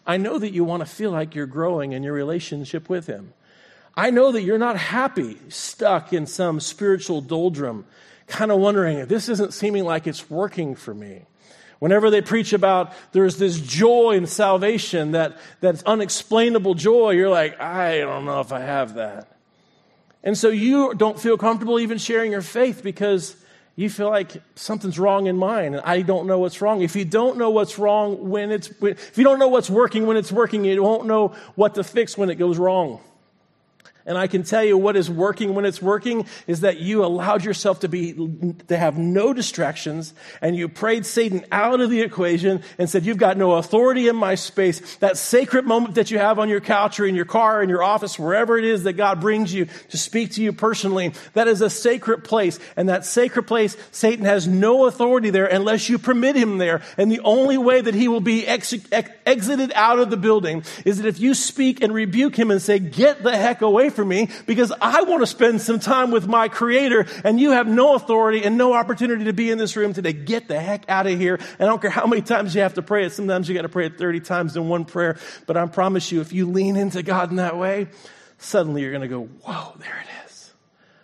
[0.08, 3.34] I know that you want to feel like you're growing in your relationship with Him.
[3.98, 7.86] I know that you're not happy, stuck in some spiritual doldrum,
[8.28, 11.22] kind of wondering, this isn't seeming like it's working for me.
[11.80, 17.60] Whenever they preach about there's this joy in salvation, that, that's unexplainable joy, you're like,
[17.60, 19.32] I don't know if I have that.
[20.24, 23.36] And so you don't feel comfortable even sharing your faith because
[23.76, 26.82] you feel like something's wrong in mine and I don't know what's wrong.
[26.82, 30.18] If you don't know what's wrong when it's, if you don't know what's working when
[30.18, 33.00] it's working, you won't know what to fix when it goes wrong.
[34.06, 37.44] And I can tell you what is working when it's working is that you allowed
[37.44, 38.14] yourself to be,
[38.68, 43.18] to have no distractions and you prayed Satan out of the equation and said, you've
[43.18, 44.98] got no authority in my space.
[44.98, 47.82] That sacred moment that you have on your couch or in your car, in your
[47.82, 51.62] office, wherever it is that God brings you to speak to you personally, that is
[51.62, 52.60] a sacred place.
[52.76, 56.82] And that sacred place, Satan has no authority there unless you permit him there.
[56.98, 60.64] And the only way that he will be ex- ex- exited out of the building
[60.86, 64.06] is that if you speak and rebuke him and say, get the heck away for
[64.06, 67.96] me because I want to spend some time with my creator and you have no
[67.96, 70.14] authority and no opportunity to be in this room today.
[70.14, 71.36] Get the heck out of here.
[71.36, 73.14] And I don't care how many times you have to pray it.
[73.14, 75.18] Sometimes you got to pray it 30 times in one prayer.
[75.48, 77.88] But I promise you, if you lean into God in that way,
[78.38, 80.54] suddenly you're going to go, whoa, there it is.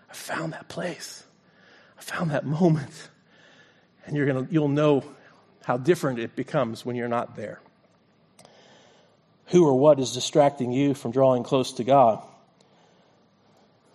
[0.09, 1.23] I found that place.
[1.97, 3.09] I found that moment.
[4.05, 5.03] And you're going to, you'll know
[5.63, 7.61] how different it becomes when you're not there.
[9.47, 12.23] Who or what is distracting you from drawing close to God?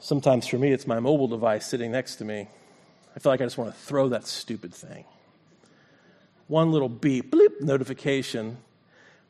[0.06, 2.46] Sometimes for me, it's my mobile device sitting next to me.
[3.16, 5.04] I feel like I just want to throw that stupid thing.
[6.46, 8.58] One little beep, bleep notification.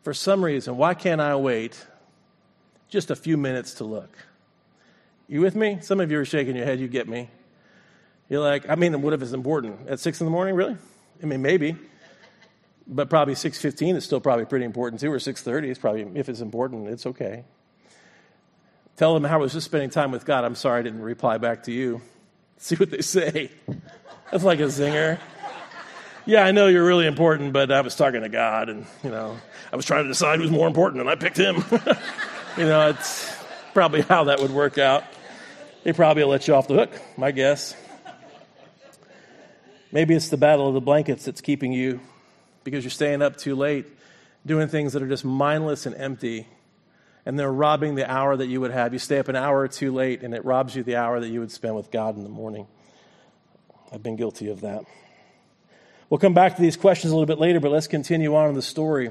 [0.02, 1.82] For some reason, why can't I wait
[2.90, 4.18] just a few minutes to look?
[5.28, 5.78] You with me?
[5.80, 6.78] Some of you are shaking your head.
[6.78, 7.30] You get me.
[8.28, 9.88] You're like, I mean, what if it's important?
[9.88, 10.76] At six in the morning, really?
[11.22, 11.74] I mean, maybe.
[12.86, 16.40] But probably 6.15 is still probably pretty important too, or 6.30 is probably, if it's
[16.40, 17.44] important, it's okay.
[18.96, 20.44] Tell them how I was just spending time with God.
[20.44, 22.00] I'm sorry I didn't reply back to you.
[22.56, 23.50] See what they say.
[24.30, 25.18] That's like a zinger.
[26.24, 29.38] Yeah, I know you're really important, but I was talking to God and, you know,
[29.72, 31.56] I was trying to decide who's more important and I picked him.
[32.56, 33.32] you know, it's
[33.74, 35.04] probably how that would work out.
[35.84, 37.76] They probably let you off the hook, my guess.
[39.92, 42.00] Maybe it's the battle of the blankets that's keeping you
[42.64, 43.86] because you're staying up too late,
[44.44, 46.48] doing things that are just mindless and empty
[47.26, 48.92] and they're robbing the hour that you would have.
[48.92, 51.28] You stay up an hour or two late, and it robs you the hour that
[51.28, 52.68] you would spend with God in the morning.
[53.92, 54.84] I've been guilty of that.
[56.08, 58.54] We'll come back to these questions a little bit later, but let's continue on in
[58.54, 59.10] the story.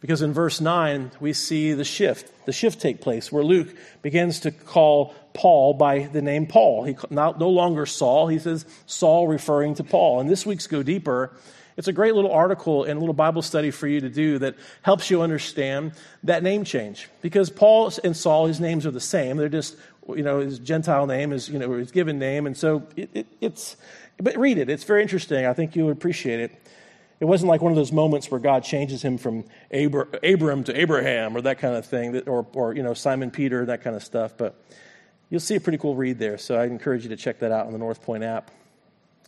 [0.00, 4.38] Because in verse 9, we see the shift, the shift take place where Luke begins
[4.40, 6.84] to call Paul by the name Paul.
[6.84, 8.28] He no longer Saul.
[8.28, 10.20] He says Saul referring to Paul.
[10.20, 11.32] And this week's Go Deeper
[11.78, 14.56] it's a great little article and a little Bible study for you to do that
[14.82, 15.92] helps you understand
[16.24, 17.08] that name change.
[17.22, 19.38] Because Paul and Saul, his names are the same.
[19.38, 19.76] They're just,
[20.08, 22.46] you know, his Gentile name is, you know, his given name.
[22.46, 23.76] And so it, it, it's,
[24.18, 24.68] but read it.
[24.68, 25.46] It's very interesting.
[25.46, 26.52] I think you'll appreciate it.
[27.20, 31.36] It wasn't like one of those moments where God changes him from Abram to Abraham
[31.36, 34.36] or that kind of thing, or, or, you know, Simon Peter, that kind of stuff.
[34.36, 34.54] But
[35.30, 37.66] You'll see a pretty cool read there, so I encourage you to check that out
[37.66, 38.50] on the North Point app.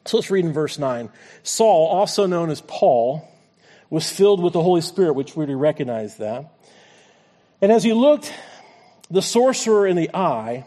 [0.06, 1.10] So let's read in verse 9.
[1.42, 3.28] Saul, also known as Paul,
[3.90, 6.52] was filled with the Holy Spirit, which we recognize that.
[7.60, 8.32] And as he looked
[9.10, 10.64] the sorcerer in the eye,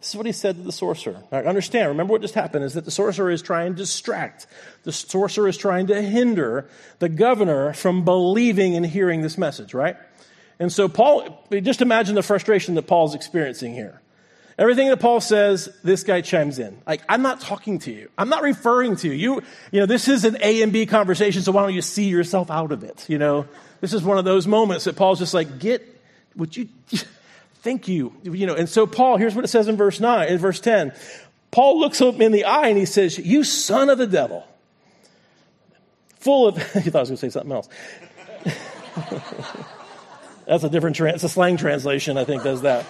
[0.00, 1.22] this is what he said to the sorcerer.
[1.32, 4.46] Now, understand, remember what just happened is that the sorcerer is trying to distract.
[4.82, 9.96] The sorcerer is trying to hinder the governor from believing and hearing this message, right?
[10.58, 14.02] And so Paul, just imagine the frustration that Paul's experiencing here.
[14.56, 16.80] Everything that Paul says, this guy chimes in.
[16.86, 18.08] Like, I'm not talking to you.
[18.16, 19.14] I'm not referring to you.
[19.14, 22.04] You, you know, this is an A and B conversation, so why don't you see
[22.04, 23.08] yourself out of it?
[23.08, 23.46] You know,
[23.80, 25.82] this is one of those moments that Paul's just like, get,
[26.36, 26.68] would you,
[27.64, 28.14] Thank you.
[28.22, 30.92] You know, and so Paul, here's what it says in verse 9, in verse 10.
[31.50, 34.46] Paul looks him in the eye and he says, You son of the devil.
[36.18, 37.70] Full of, he thought I was going to say something else.
[40.46, 42.84] That's a different, it's a slang translation, I think, does that.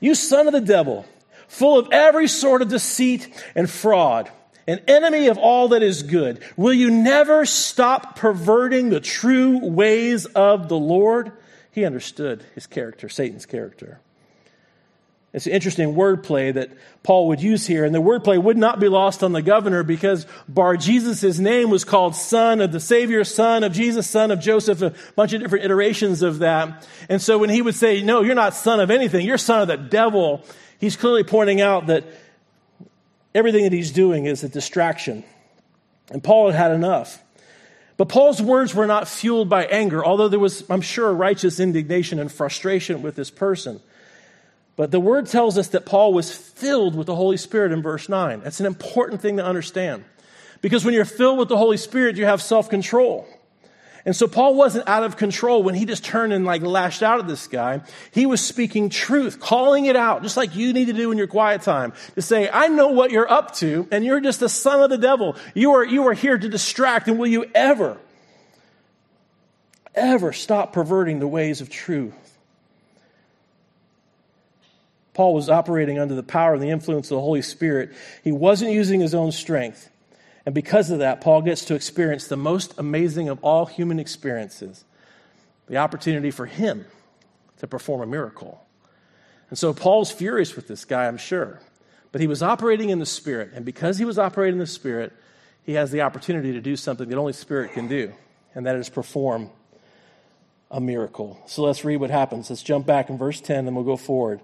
[0.00, 1.06] You son of the devil,
[1.46, 4.30] full of every sort of deceit and fraud,
[4.66, 6.40] an enemy of all that is good.
[6.56, 11.32] Will you never stop perverting the true ways of the Lord?
[11.70, 14.00] He understood his character, Satan's character.
[15.32, 16.70] It's an interesting wordplay that
[17.04, 20.26] Paul would use here, and the wordplay would not be lost on the governor because
[20.48, 24.82] Bar Jesus' name was called son of the Savior, son of Jesus, son of Joseph,
[24.82, 26.88] a bunch of different iterations of that.
[27.08, 29.68] And so when he would say, No, you're not son of anything, you're son of
[29.68, 30.44] the devil,
[30.80, 32.04] he's clearly pointing out that
[33.32, 35.22] everything that he's doing is a distraction.
[36.10, 37.22] And Paul had had enough.
[37.96, 42.18] But Paul's words were not fueled by anger, although there was, I'm sure, righteous indignation
[42.18, 43.80] and frustration with this person.
[44.80, 48.08] But the word tells us that Paul was filled with the Holy Spirit in verse
[48.08, 48.40] 9.
[48.40, 50.06] That's an important thing to understand.
[50.62, 53.28] Because when you're filled with the Holy Spirit, you have self control.
[54.06, 57.20] And so Paul wasn't out of control when he just turned and like lashed out
[57.20, 57.82] at this guy.
[58.10, 61.26] He was speaking truth, calling it out, just like you need to do in your
[61.26, 61.92] quiet time.
[62.14, 64.96] To say, I know what you're up to, and you're just a son of the
[64.96, 65.36] devil.
[65.52, 67.98] You are, you are here to distract, and will you ever,
[69.94, 72.14] ever stop perverting the ways of truth?
[75.14, 77.92] Paul was operating under the power and the influence of the Holy Spirit.
[78.22, 79.90] He wasn't using his own strength.
[80.46, 84.84] And because of that, Paul gets to experience the most amazing of all human experiences
[85.66, 86.84] the opportunity for him
[87.58, 88.66] to perform a miracle.
[89.50, 91.60] And so Paul's furious with this guy, I'm sure.
[92.10, 93.52] But he was operating in the Spirit.
[93.54, 95.12] And because he was operating in the Spirit,
[95.62, 98.12] he has the opportunity to do something that only Spirit can do,
[98.54, 99.50] and that is perform
[100.70, 101.40] a miracle.
[101.46, 102.50] So let's read what happens.
[102.50, 104.40] Let's jump back in verse 10, and we'll go forward.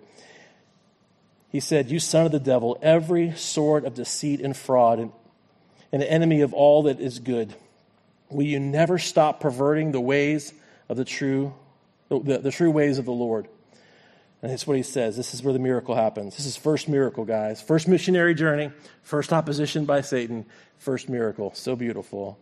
[1.57, 5.11] He said, You son of the devil, every sort of deceit and fraud and
[5.91, 7.55] an enemy of all that is good.
[8.29, 10.53] Will you never stop perverting the ways
[10.91, 11.55] of the true,
[12.11, 13.49] the, the true ways of the Lord?
[14.43, 15.17] And that's what he says.
[15.17, 16.37] This is where the miracle happens.
[16.37, 17.63] This is first miracle, guys.
[17.63, 18.71] First missionary journey,
[19.03, 20.45] first opposition by Satan,
[20.77, 21.55] first miracle.
[21.55, 22.39] So beautiful.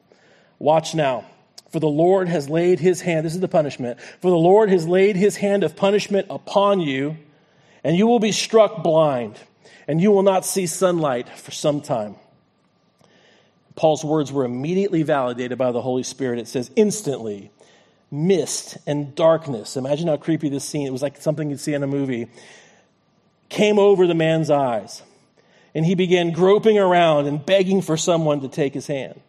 [0.59, 1.25] Watch now.
[1.71, 4.01] For the Lord has laid his hand, this is the punishment.
[4.21, 7.17] For the Lord has laid his hand of punishment upon you,
[7.85, 9.39] and you will be struck blind,
[9.87, 12.17] and you will not see sunlight for some time.
[13.77, 16.39] Paul's words were immediately validated by the Holy Spirit.
[16.39, 17.51] It says, instantly,
[18.11, 19.77] mist and darkness.
[19.77, 20.87] Imagine how creepy this scene.
[20.87, 22.29] It was like something you'd see in a movie.
[23.49, 25.03] Came over the man's eyes,
[25.75, 29.21] and he began groping around and begging for someone to take his hand.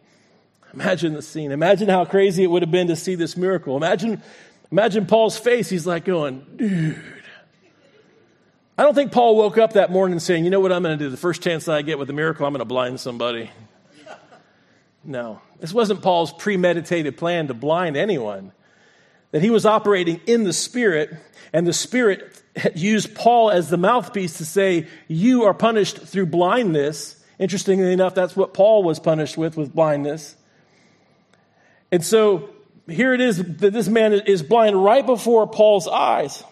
[0.72, 1.52] Imagine the scene.
[1.52, 3.76] Imagine how crazy it would have been to see this miracle.
[3.76, 4.22] Imagine,
[4.70, 5.68] imagine Paul's face.
[5.68, 7.02] He's like going, dude.
[8.78, 11.02] I don't think Paul woke up that morning saying, you know what I'm going to
[11.02, 11.08] do?
[11.08, 13.50] The first chance I get with a miracle, I'm going to blind somebody.
[15.02, 18.52] No, this wasn't Paul's premeditated plan to blind anyone.
[19.30, 21.14] That he was operating in the Spirit,
[21.52, 22.42] and the Spirit
[22.74, 27.22] used Paul as the mouthpiece to say, You are punished through blindness.
[27.38, 30.36] Interestingly enough, that's what Paul was punished with, with blindness.
[31.92, 32.50] And so
[32.88, 36.42] here it is that this man is blind right before Paul's eyes.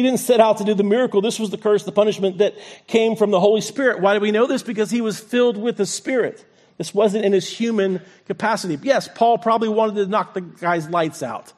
[0.00, 1.20] He didn't set out to do the miracle.
[1.20, 2.54] This was the curse, the punishment that
[2.86, 4.00] came from the Holy Spirit.
[4.00, 4.62] Why do we know this?
[4.62, 6.42] Because he was filled with the Spirit.
[6.78, 8.78] This wasn't in his human capacity.
[8.82, 11.52] Yes, Paul probably wanted to knock the guy's lights out.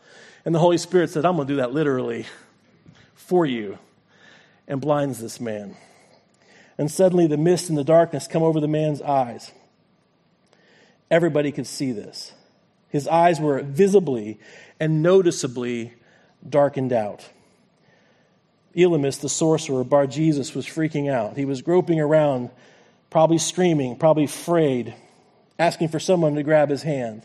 [0.44, 2.26] And the Holy Spirit said, I'm going to do that literally
[3.14, 3.78] for you,
[4.66, 5.76] and blinds this man.
[6.78, 9.52] And suddenly the mist and the darkness come over the man's eyes.
[11.12, 12.32] Everybody could see this.
[12.88, 14.40] His eyes were visibly
[14.80, 15.94] and noticeably
[16.48, 17.28] darkened out.
[18.76, 21.36] Elymas, the sorcerer, Bar Jesus, was freaking out.
[21.36, 22.50] He was groping around,
[23.10, 24.94] probably screaming, probably afraid
[25.58, 27.22] asking for someone to grab his hand.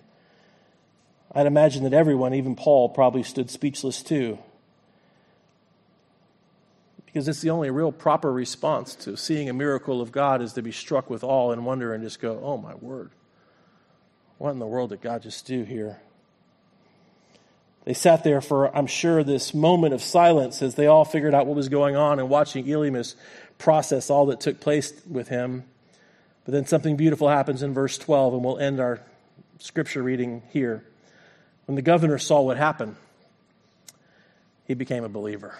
[1.33, 4.39] I'd imagine that everyone, even Paul, probably stood speechless too.
[7.17, 10.61] because it's the only real proper response to seeing a miracle of God is to
[10.61, 13.09] be struck with awe and wonder and just go, oh my word.
[14.37, 15.99] What in the world did God just do here?
[17.87, 21.47] They sat there for, I'm sure, this moment of silence as they all figured out
[21.47, 23.15] what was going on and watching Elymas
[23.59, 25.63] process all that took place with him.
[26.43, 28.99] But then something beautiful happens in verse 12, and we'll end our
[29.59, 30.83] scripture reading here.
[31.65, 32.97] When the governor saw what happened,
[34.65, 35.57] he became a believer.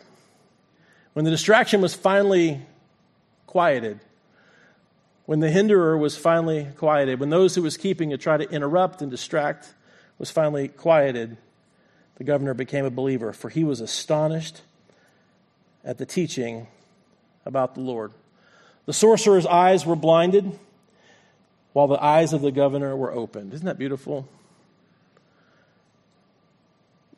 [1.13, 2.59] When the distraction was finally
[3.45, 4.01] quieted,
[5.27, 9.01] when the hinderer was finally quieted, when those who was keeping to try to interrupt
[9.01, 9.73] and distract
[10.19, 11.37] was finally quieted,
[12.17, 14.61] the governor became a believer, for he was astonished
[15.83, 16.67] at the teaching
[17.45, 18.11] about the Lord.
[18.85, 20.57] The sorcerer's eyes were blinded,
[21.73, 23.53] while the eyes of the governor were opened.
[23.53, 24.27] Isn't that beautiful?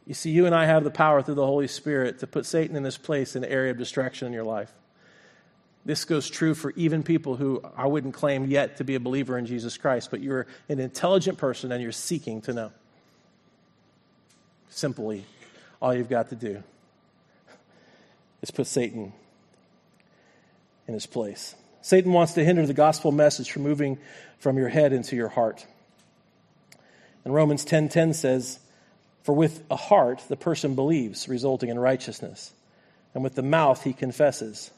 [0.05, 2.75] You see, you and I have the power through the Holy Spirit to put Satan
[2.75, 4.71] in this place in the area of distraction in your life.
[5.85, 9.37] This goes true for even people who I wouldn't claim yet to be a believer
[9.37, 12.71] in Jesus Christ, but you're an intelligent person and you're seeking to know.
[14.69, 15.25] Simply,
[15.81, 16.63] all you've got to do
[18.41, 19.13] is put Satan
[20.87, 21.55] in his place.
[21.81, 23.97] Satan wants to hinder the gospel message from moving
[24.37, 25.65] from your head into your heart.
[27.25, 28.59] And Romans 10:10 says,
[29.23, 32.53] for with a heart the person believes, resulting in righteousness,
[33.13, 34.71] and with the mouth he confesses,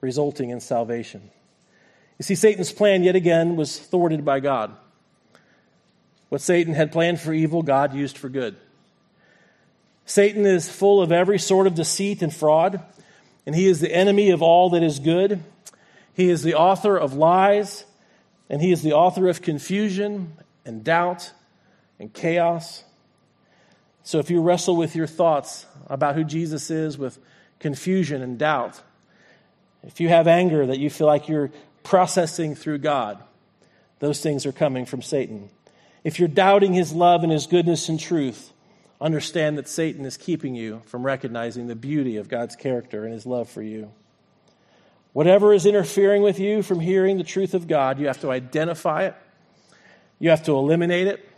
[0.00, 1.30] resulting in salvation.
[2.18, 4.76] You see, Satan's plan yet again was thwarted by God.
[6.28, 8.56] What Satan had planned for evil, God used for good.
[10.06, 12.82] Satan is full of every sort of deceit and fraud,
[13.46, 15.42] and he is the enemy of all that is good.
[16.12, 17.84] He is the author of lies,
[18.48, 20.34] and he is the author of confusion
[20.64, 21.32] and doubt
[21.98, 22.84] and chaos.
[24.02, 27.18] So if you wrestle with your thoughts about who Jesus is with
[27.58, 28.80] confusion and doubt,
[29.82, 31.50] if you have anger that you feel like you're
[31.82, 33.22] processing through God,
[33.98, 35.48] those things are coming from Satan.
[36.02, 38.52] If you're doubting his love and his goodness and truth,
[39.00, 43.26] understand that Satan is keeping you from recognizing the beauty of God's character and his
[43.26, 43.92] love for you.
[45.12, 49.04] Whatever is interfering with you from hearing the truth of God, you have to identify
[49.04, 49.14] it.
[50.18, 51.28] You have to eliminate it.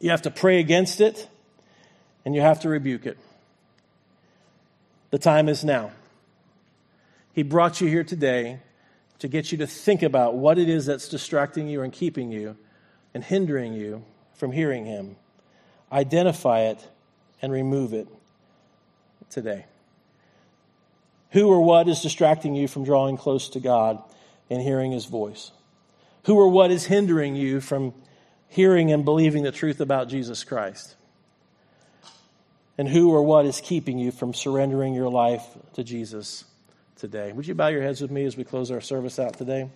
[0.00, 1.28] You have to pray against it
[2.24, 3.18] and you have to rebuke it.
[5.10, 5.92] The time is now.
[7.32, 8.60] He brought you here today
[9.18, 12.56] to get you to think about what it is that's distracting you and keeping you
[13.14, 14.04] and hindering you
[14.34, 15.16] from hearing Him.
[15.92, 16.86] Identify it
[17.42, 18.08] and remove it
[19.28, 19.66] today.
[21.32, 24.02] Who or what is distracting you from drawing close to God
[24.48, 25.52] and hearing His voice?
[26.24, 27.94] Who or what is hindering you from
[28.48, 30.96] hearing and believing the truth about Jesus Christ?
[32.80, 36.46] and who or what is keeping you from surrendering your life to Jesus
[36.96, 37.30] today.
[37.30, 39.68] Would you bow your heads with me as we close our service out today?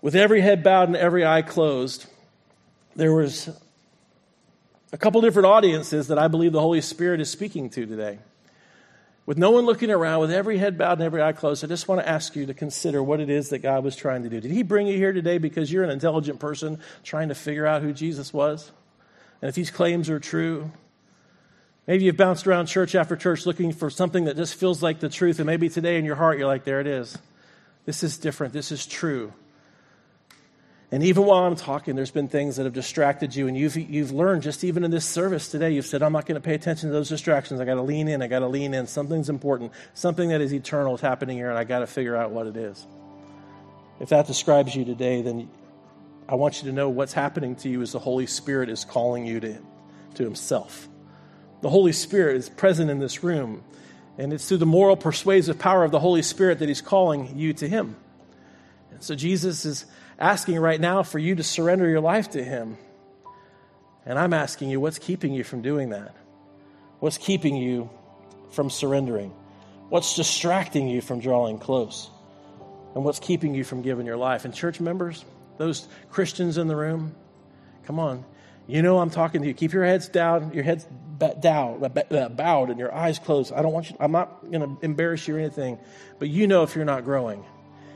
[0.00, 2.06] With every head bowed and every eye closed,
[2.94, 3.50] there was
[4.94, 8.20] a couple different audiences that I believe the Holy Spirit is speaking to today.
[9.26, 11.88] With no one looking around, with every head bowed and every eye closed, I just
[11.88, 14.40] want to ask you to consider what it is that God was trying to do.
[14.40, 17.82] Did He bring you here today because you're an intelligent person trying to figure out
[17.82, 18.70] who Jesus was?
[19.42, 20.70] And if these claims are true,
[21.86, 25.10] Maybe you've bounced around church after church looking for something that just feels like the
[25.10, 27.18] truth, and maybe today in your heart you're like, there it is.
[27.84, 28.54] This is different.
[28.54, 29.34] This is true.
[30.94, 34.12] And even while I'm talking, there's been things that have distracted you, and you've, you've
[34.12, 36.88] learned just even in this service today, you've said, I'm not going to pay attention
[36.88, 37.60] to those distractions.
[37.60, 38.22] I got to lean in.
[38.22, 38.86] I got to lean in.
[38.86, 39.72] Something's important.
[39.94, 42.56] Something that is eternal is happening here, and I got to figure out what it
[42.56, 42.86] is.
[43.98, 45.50] If that describes you today, then
[46.28, 49.26] I want you to know what's happening to you is the Holy Spirit is calling
[49.26, 49.58] you to,
[50.14, 50.86] to Himself.
[51.60, 53.64] The Holy Spirit is present in this room.
[54.16, 57.52] And it's through the moral persuasive power of the Holy Spirit that He's calling you
[57.54, 57.96] to Him.
[58.92, 59.86] And so Jesus is
[60.18, 62.76] asking right now for you to surrender your life to Him.
[64.06, 66.14] And I'm asking you, what's keeping you from doing that?
[67.00, 67.90] What's keeping you
[68.50, 69.32] from surrendering?
[69.88, 72.10] What's distracting you from drawing close?
[72.94, 74.44] And what's keeping you from giving your life?
[74.44, 75.24] And church members,
[75.58, 77.14] those Christians in the room,
[77.86, 78.24] come on.
[78.66, 79.54] You know I'm talking to you.
[79.54, 80.86] Keep your heads down, your heads
[81.20, 83.52] uh, bowed, and your eyes closed.
[83.52, 83.96] I don't want you.
[84.00, 85.78] I'm not going to embarrass you or anything,
[86.18, 87.44] but you know if you're not growing,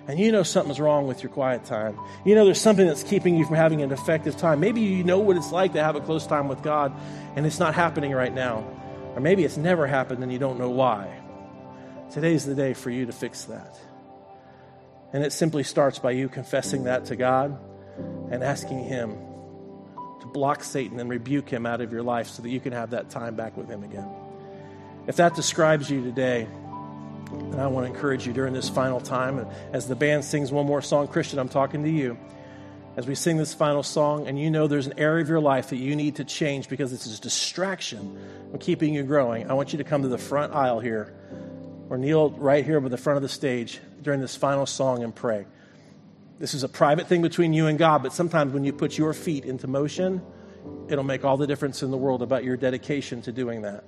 [0.08, 1.96] and you know something's wrong with your quiet time.
[2.24, 4.58] You know there's something that's keeping you from having an effective time.
[4.58, 6.92] Maybe you know what it's like to have a close time with God,
[7.36, 8.64] and it's not happening right now,
[9.14, 11.20] or maybe it's never happened and you don't know why.
[12.10, 13.78] Today's the day for you to fix that.
[15.12, 17.58] And it simply starts by you confessing that to God
[18.30, 19.16] and asking Him
[20.20, 22.90] to block Satan and rebuke him out of your life so that you can have
[22.90, 24.08] that time back with him again.
[25.06, 26.46] If that describes you today,
[27.32, 30.66] And I want to encourage you during this final time, as the band sings one
[30.66, 32.18] more song, Christian, I'm talking to you.
[32.96, 35.70] As we sing this final song, and you know there's an area of your life
[35.70, 38.18] that you need to change because it's a distraction
[38.50, 41.14] from keeping you growing, I want you to come to the front aisle here,
[41.90, 45.14] or kneel right here by the front of the stage during this final song and
[45.14, 45.46] pray.
[46.38, 49.12] This is a private thing between you and God, but sometimes when you put your
[49.12, 50.22] feet into motion,
[50.88, 53.84] it'll make all the difference in the world about your dedication to doing that.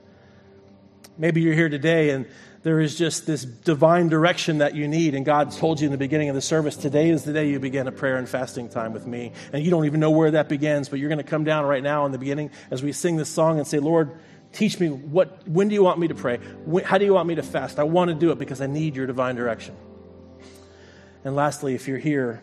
[1.18, 2.26] Maybe you're here today and
[2.62, 5.98] there is just this divine direction that you need, and God told you in the
[5.98, 8.92] beginning of the service, today is the day you begin a prayer and fasting time
[8.92, 9.32] with me.
[9.52, 11.82] And you don't even know where that begins, but you're going to come down right
[11.82, 14.10] now in the beginning as we sing this song and say, Lord,
[14.52, 16.36] teach me what, when do you want me to pray?
[16.66, 17.78] When, how do you want me to fast?
[17.78, 19.74] I want to do it because I need your divine direction.
[21.24, 22.42] And lastly, if you're here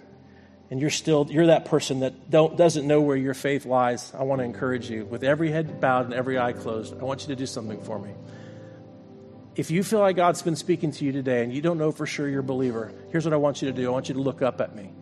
[0.71, 4.21] and you're still you're that person that don't, doesn't know where your faith lies i
[4.23, 7.27] want to encourage you with every head bowed and every eye closed i want you
[7.27, 8.13] to do something for me
[9.57, 12.05] if you feel like god's been speaking to you today and you don't know for
[12.05, 13.87] sure you're a believer here's what i want you to do.
[13.87, 14.93] I want you to look up at me.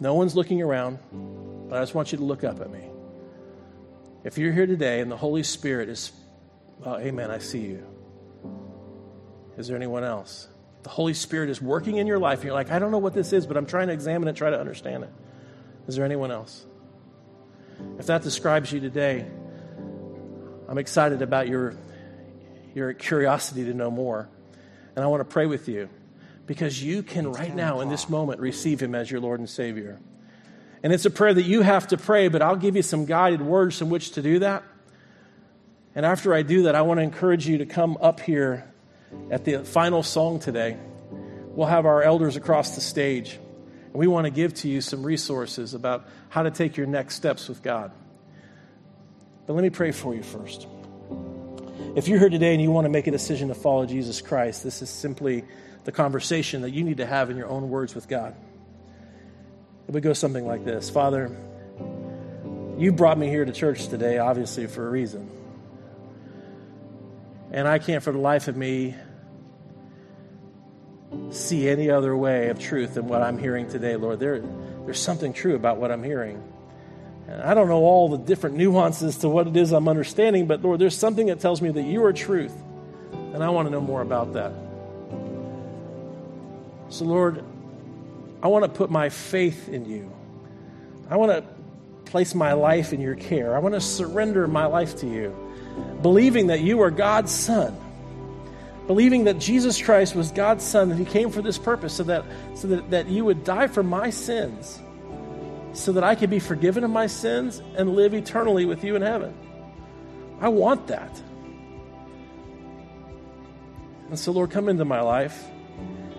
[0.00, 0.98] No one's looking around
[1.68, 2.84] but i just want you to look up at me.
[4.24, 6.12] If you're here today and the holy spirit is
[6.84, 7.86] oh, amen i see you.
[9.56, 10.48] Is there anyone else?
[10.82, 13.12] The Holy Spirit is working in your life, and you're like, I don't know what
[13.12, 15.10] this is, but I'm trying to examine it, try to understand it.
[15.86, 16.64] Is there anyone else?
[17.98, 19.26] If that describes you today,
[20.68, 21.74] I'm excited about your,
[22.74, 24.28] your curiosity to know more.
[24.96, 25.88] And I want to pray with you
[26.46, 29.98] because you can right now in this moment receive Him as your Lord and Savior.
[30.82, 33.42] And it's a prayer that you have to pray, but I'll give you some guided
[33.42, 34.62] words in which to do that.
[35.94, 38.70] And after I do that, I want to encourage you to come up here
[39.30, 40.76] at the final song today,
[41.48, 43.38] we'll have our elders across the stage.
[43.86, 47.16] And we want to give to you some resources about how to take your next
[47.16, 47.92] steps with God.
[49.46, 50.66] But let me pray for you first.
[51.96, 54.62] If you're here today and you want to make a decision to follow Jesus Christ,
[54.62, 55.44] this is simply
[55.82, 58.36] the conversation that you need to have in your own words with God.
[59.88, 61.36] It would go something like this Father,
[62.78, 65.28] you brought me here to church today, obviously, for a reason.
[67.50, 68.94] And I can't for the life of me
[71.30, 74.20] see any other way of truth than what I'm hearing today, Lord.
[74.20, 74.40] There,
[74.84, 76.40] there's something true about what I'm hearing.
[77.30, 80.80] I don't know all the different nuances to what it is I'm understanding, but Lord,
[80.80, 82.54] there's something that tells me that you are truth.
[83.12, 84.52] And I want to know more about that.
[86.88, 87.44] So, Lord,
[88.42, 90.10] I want to put my faith in you.
[91.08, 93.54] I want to place my life in your care.
[93.54, 95.34] I want to surrender my life to you
[96.02, 97.76] believing that you are God's Son,
[98.86, 102.24] believing that Jesus Christ was God's Son, that He came for this purpose, so that,
[102.54, 104.80] so that, that you would die for my sins,
[105.72, 109.02] so that I could be forgiven of my sins and live eternally with you in
[109.02, 109.34] heaven.
[110.40, 111.22] I want that.
[114.08, 115.46] And so, Lord, come into my life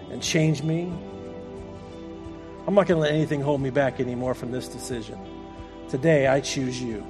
[0.10, 0.91] and change me.
[2.68, 5.20] I'm not going to let anything hold me back anymore from this decision.
[5.89, 7.06] Today, I choose you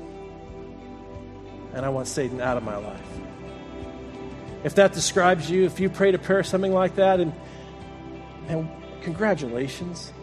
[1.73, 2.99] and I want Satan out of my life.
[4.63, 7.33] If that describes you, if you prayed a prayer something like that, and,
[8.47, 8.69] and
[9.01, 10.13] congratulations.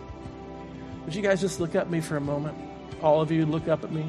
[1.08, 2.58] Would you guys just look up at me for a moment?
[3.00, 4.04] All of you, look up at me.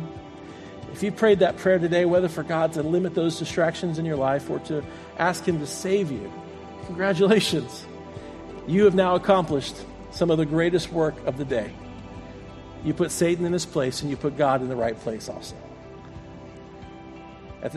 [0.91, 4.17] If you prayed that prayer today, whether for God to limit those distractions in your
[4.17, 4.83] life or to
[5.17, 6.29] ask Him to save you,
[6.87, 7.85] congratulations.
[8.67, 9.77] You have now accomplished
[10.11, 11.71] some of the greatest work of the day.
[12.83, 15.55] You put Satan in his place and you put God in the right place also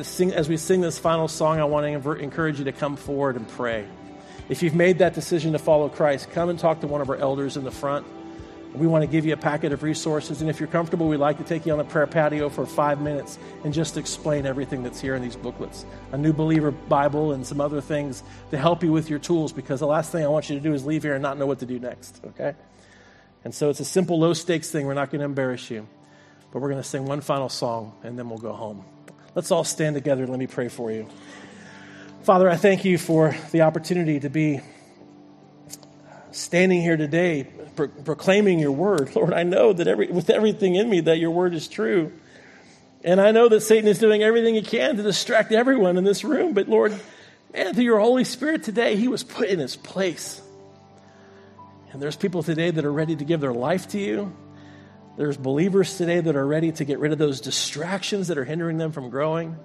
[0.02, 3.36] sing, as we sing this final song, I want to encourage you to come forward
[3.36, 3.86] and pray.
[4.48, 7.16] If you've made that decision to follow Christ, come and talk to one of our
[7.16, 8.04] elders in the front.
[8.74, 10.40] We want to give you a packet of resources.
[10.40, 13.00] And if you're comfortable, we'd like to take you on a prayer patio for five
[13.00, 17.46] minutes and just explain everything that's here in these booklets a new believer Bible and
[17.46, 20.48] some other things to help you with your tools because the last thing I want
[20.48, 22.54] you to do is leave here and not know what to do next, okay?
[23.44, 24.86] And so it's a simple, low stakes thing.
[24.86, 25.86] We're not going to embarrass you,
[26.50, 28.84] but we're going to sing one final song and then we'll go home.
[29.34, 30.22] Let's all stand together.
[30.22, 31.08] and Let me pray for you.
[32.22, 34.60] Father, I thank you for the opportunity to be
[36.32, 39.12] standing here today pro- proclaiming your word.
[39.16, 42.12] Lord, I know that every, with everything in me that your word is true.
[43.04, 46.24] And I know that Satan is doing everything he can to distract everyone in this
[46.24, 46.54] room.
[46.54, 46.98] But Lord,
[47.52, 50.40] man, through your Holy Spirit today, he was put in his place.
[51.92, 54.34] And there's people today that are ready to give their life to you.
[55.16, 58.78] There's believers today that are ready to get rid of those distractions that are hindering
[58.78, 59.56] them from growing.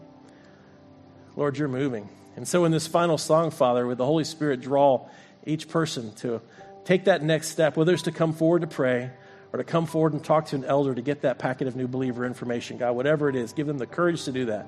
[1.38, 2.10] Lord, you're moving.
[2.36, 5.08] And so, in this final song, Father, with the Holy Spirit, draw
[5.46, 6.42] each person to
[6.88, 9.12] take that next step, whether it's to come forward to pray
[9.52, 11.88] or to come forward and talk to an elder to get that packet of new
[11.88, 12.78] believer information.
[12.78, 14.66] God, whatever it is, give them the courage to do that.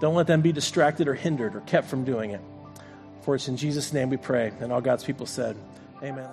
[0.00, 2.40] Don't let them be distracted or hindered or kept from doing it.
[3.22, 4.52] For it's in Jesus' name we pray.
[4.58, 5.56] And all God's people said,
[6.02, 6.26] Amen.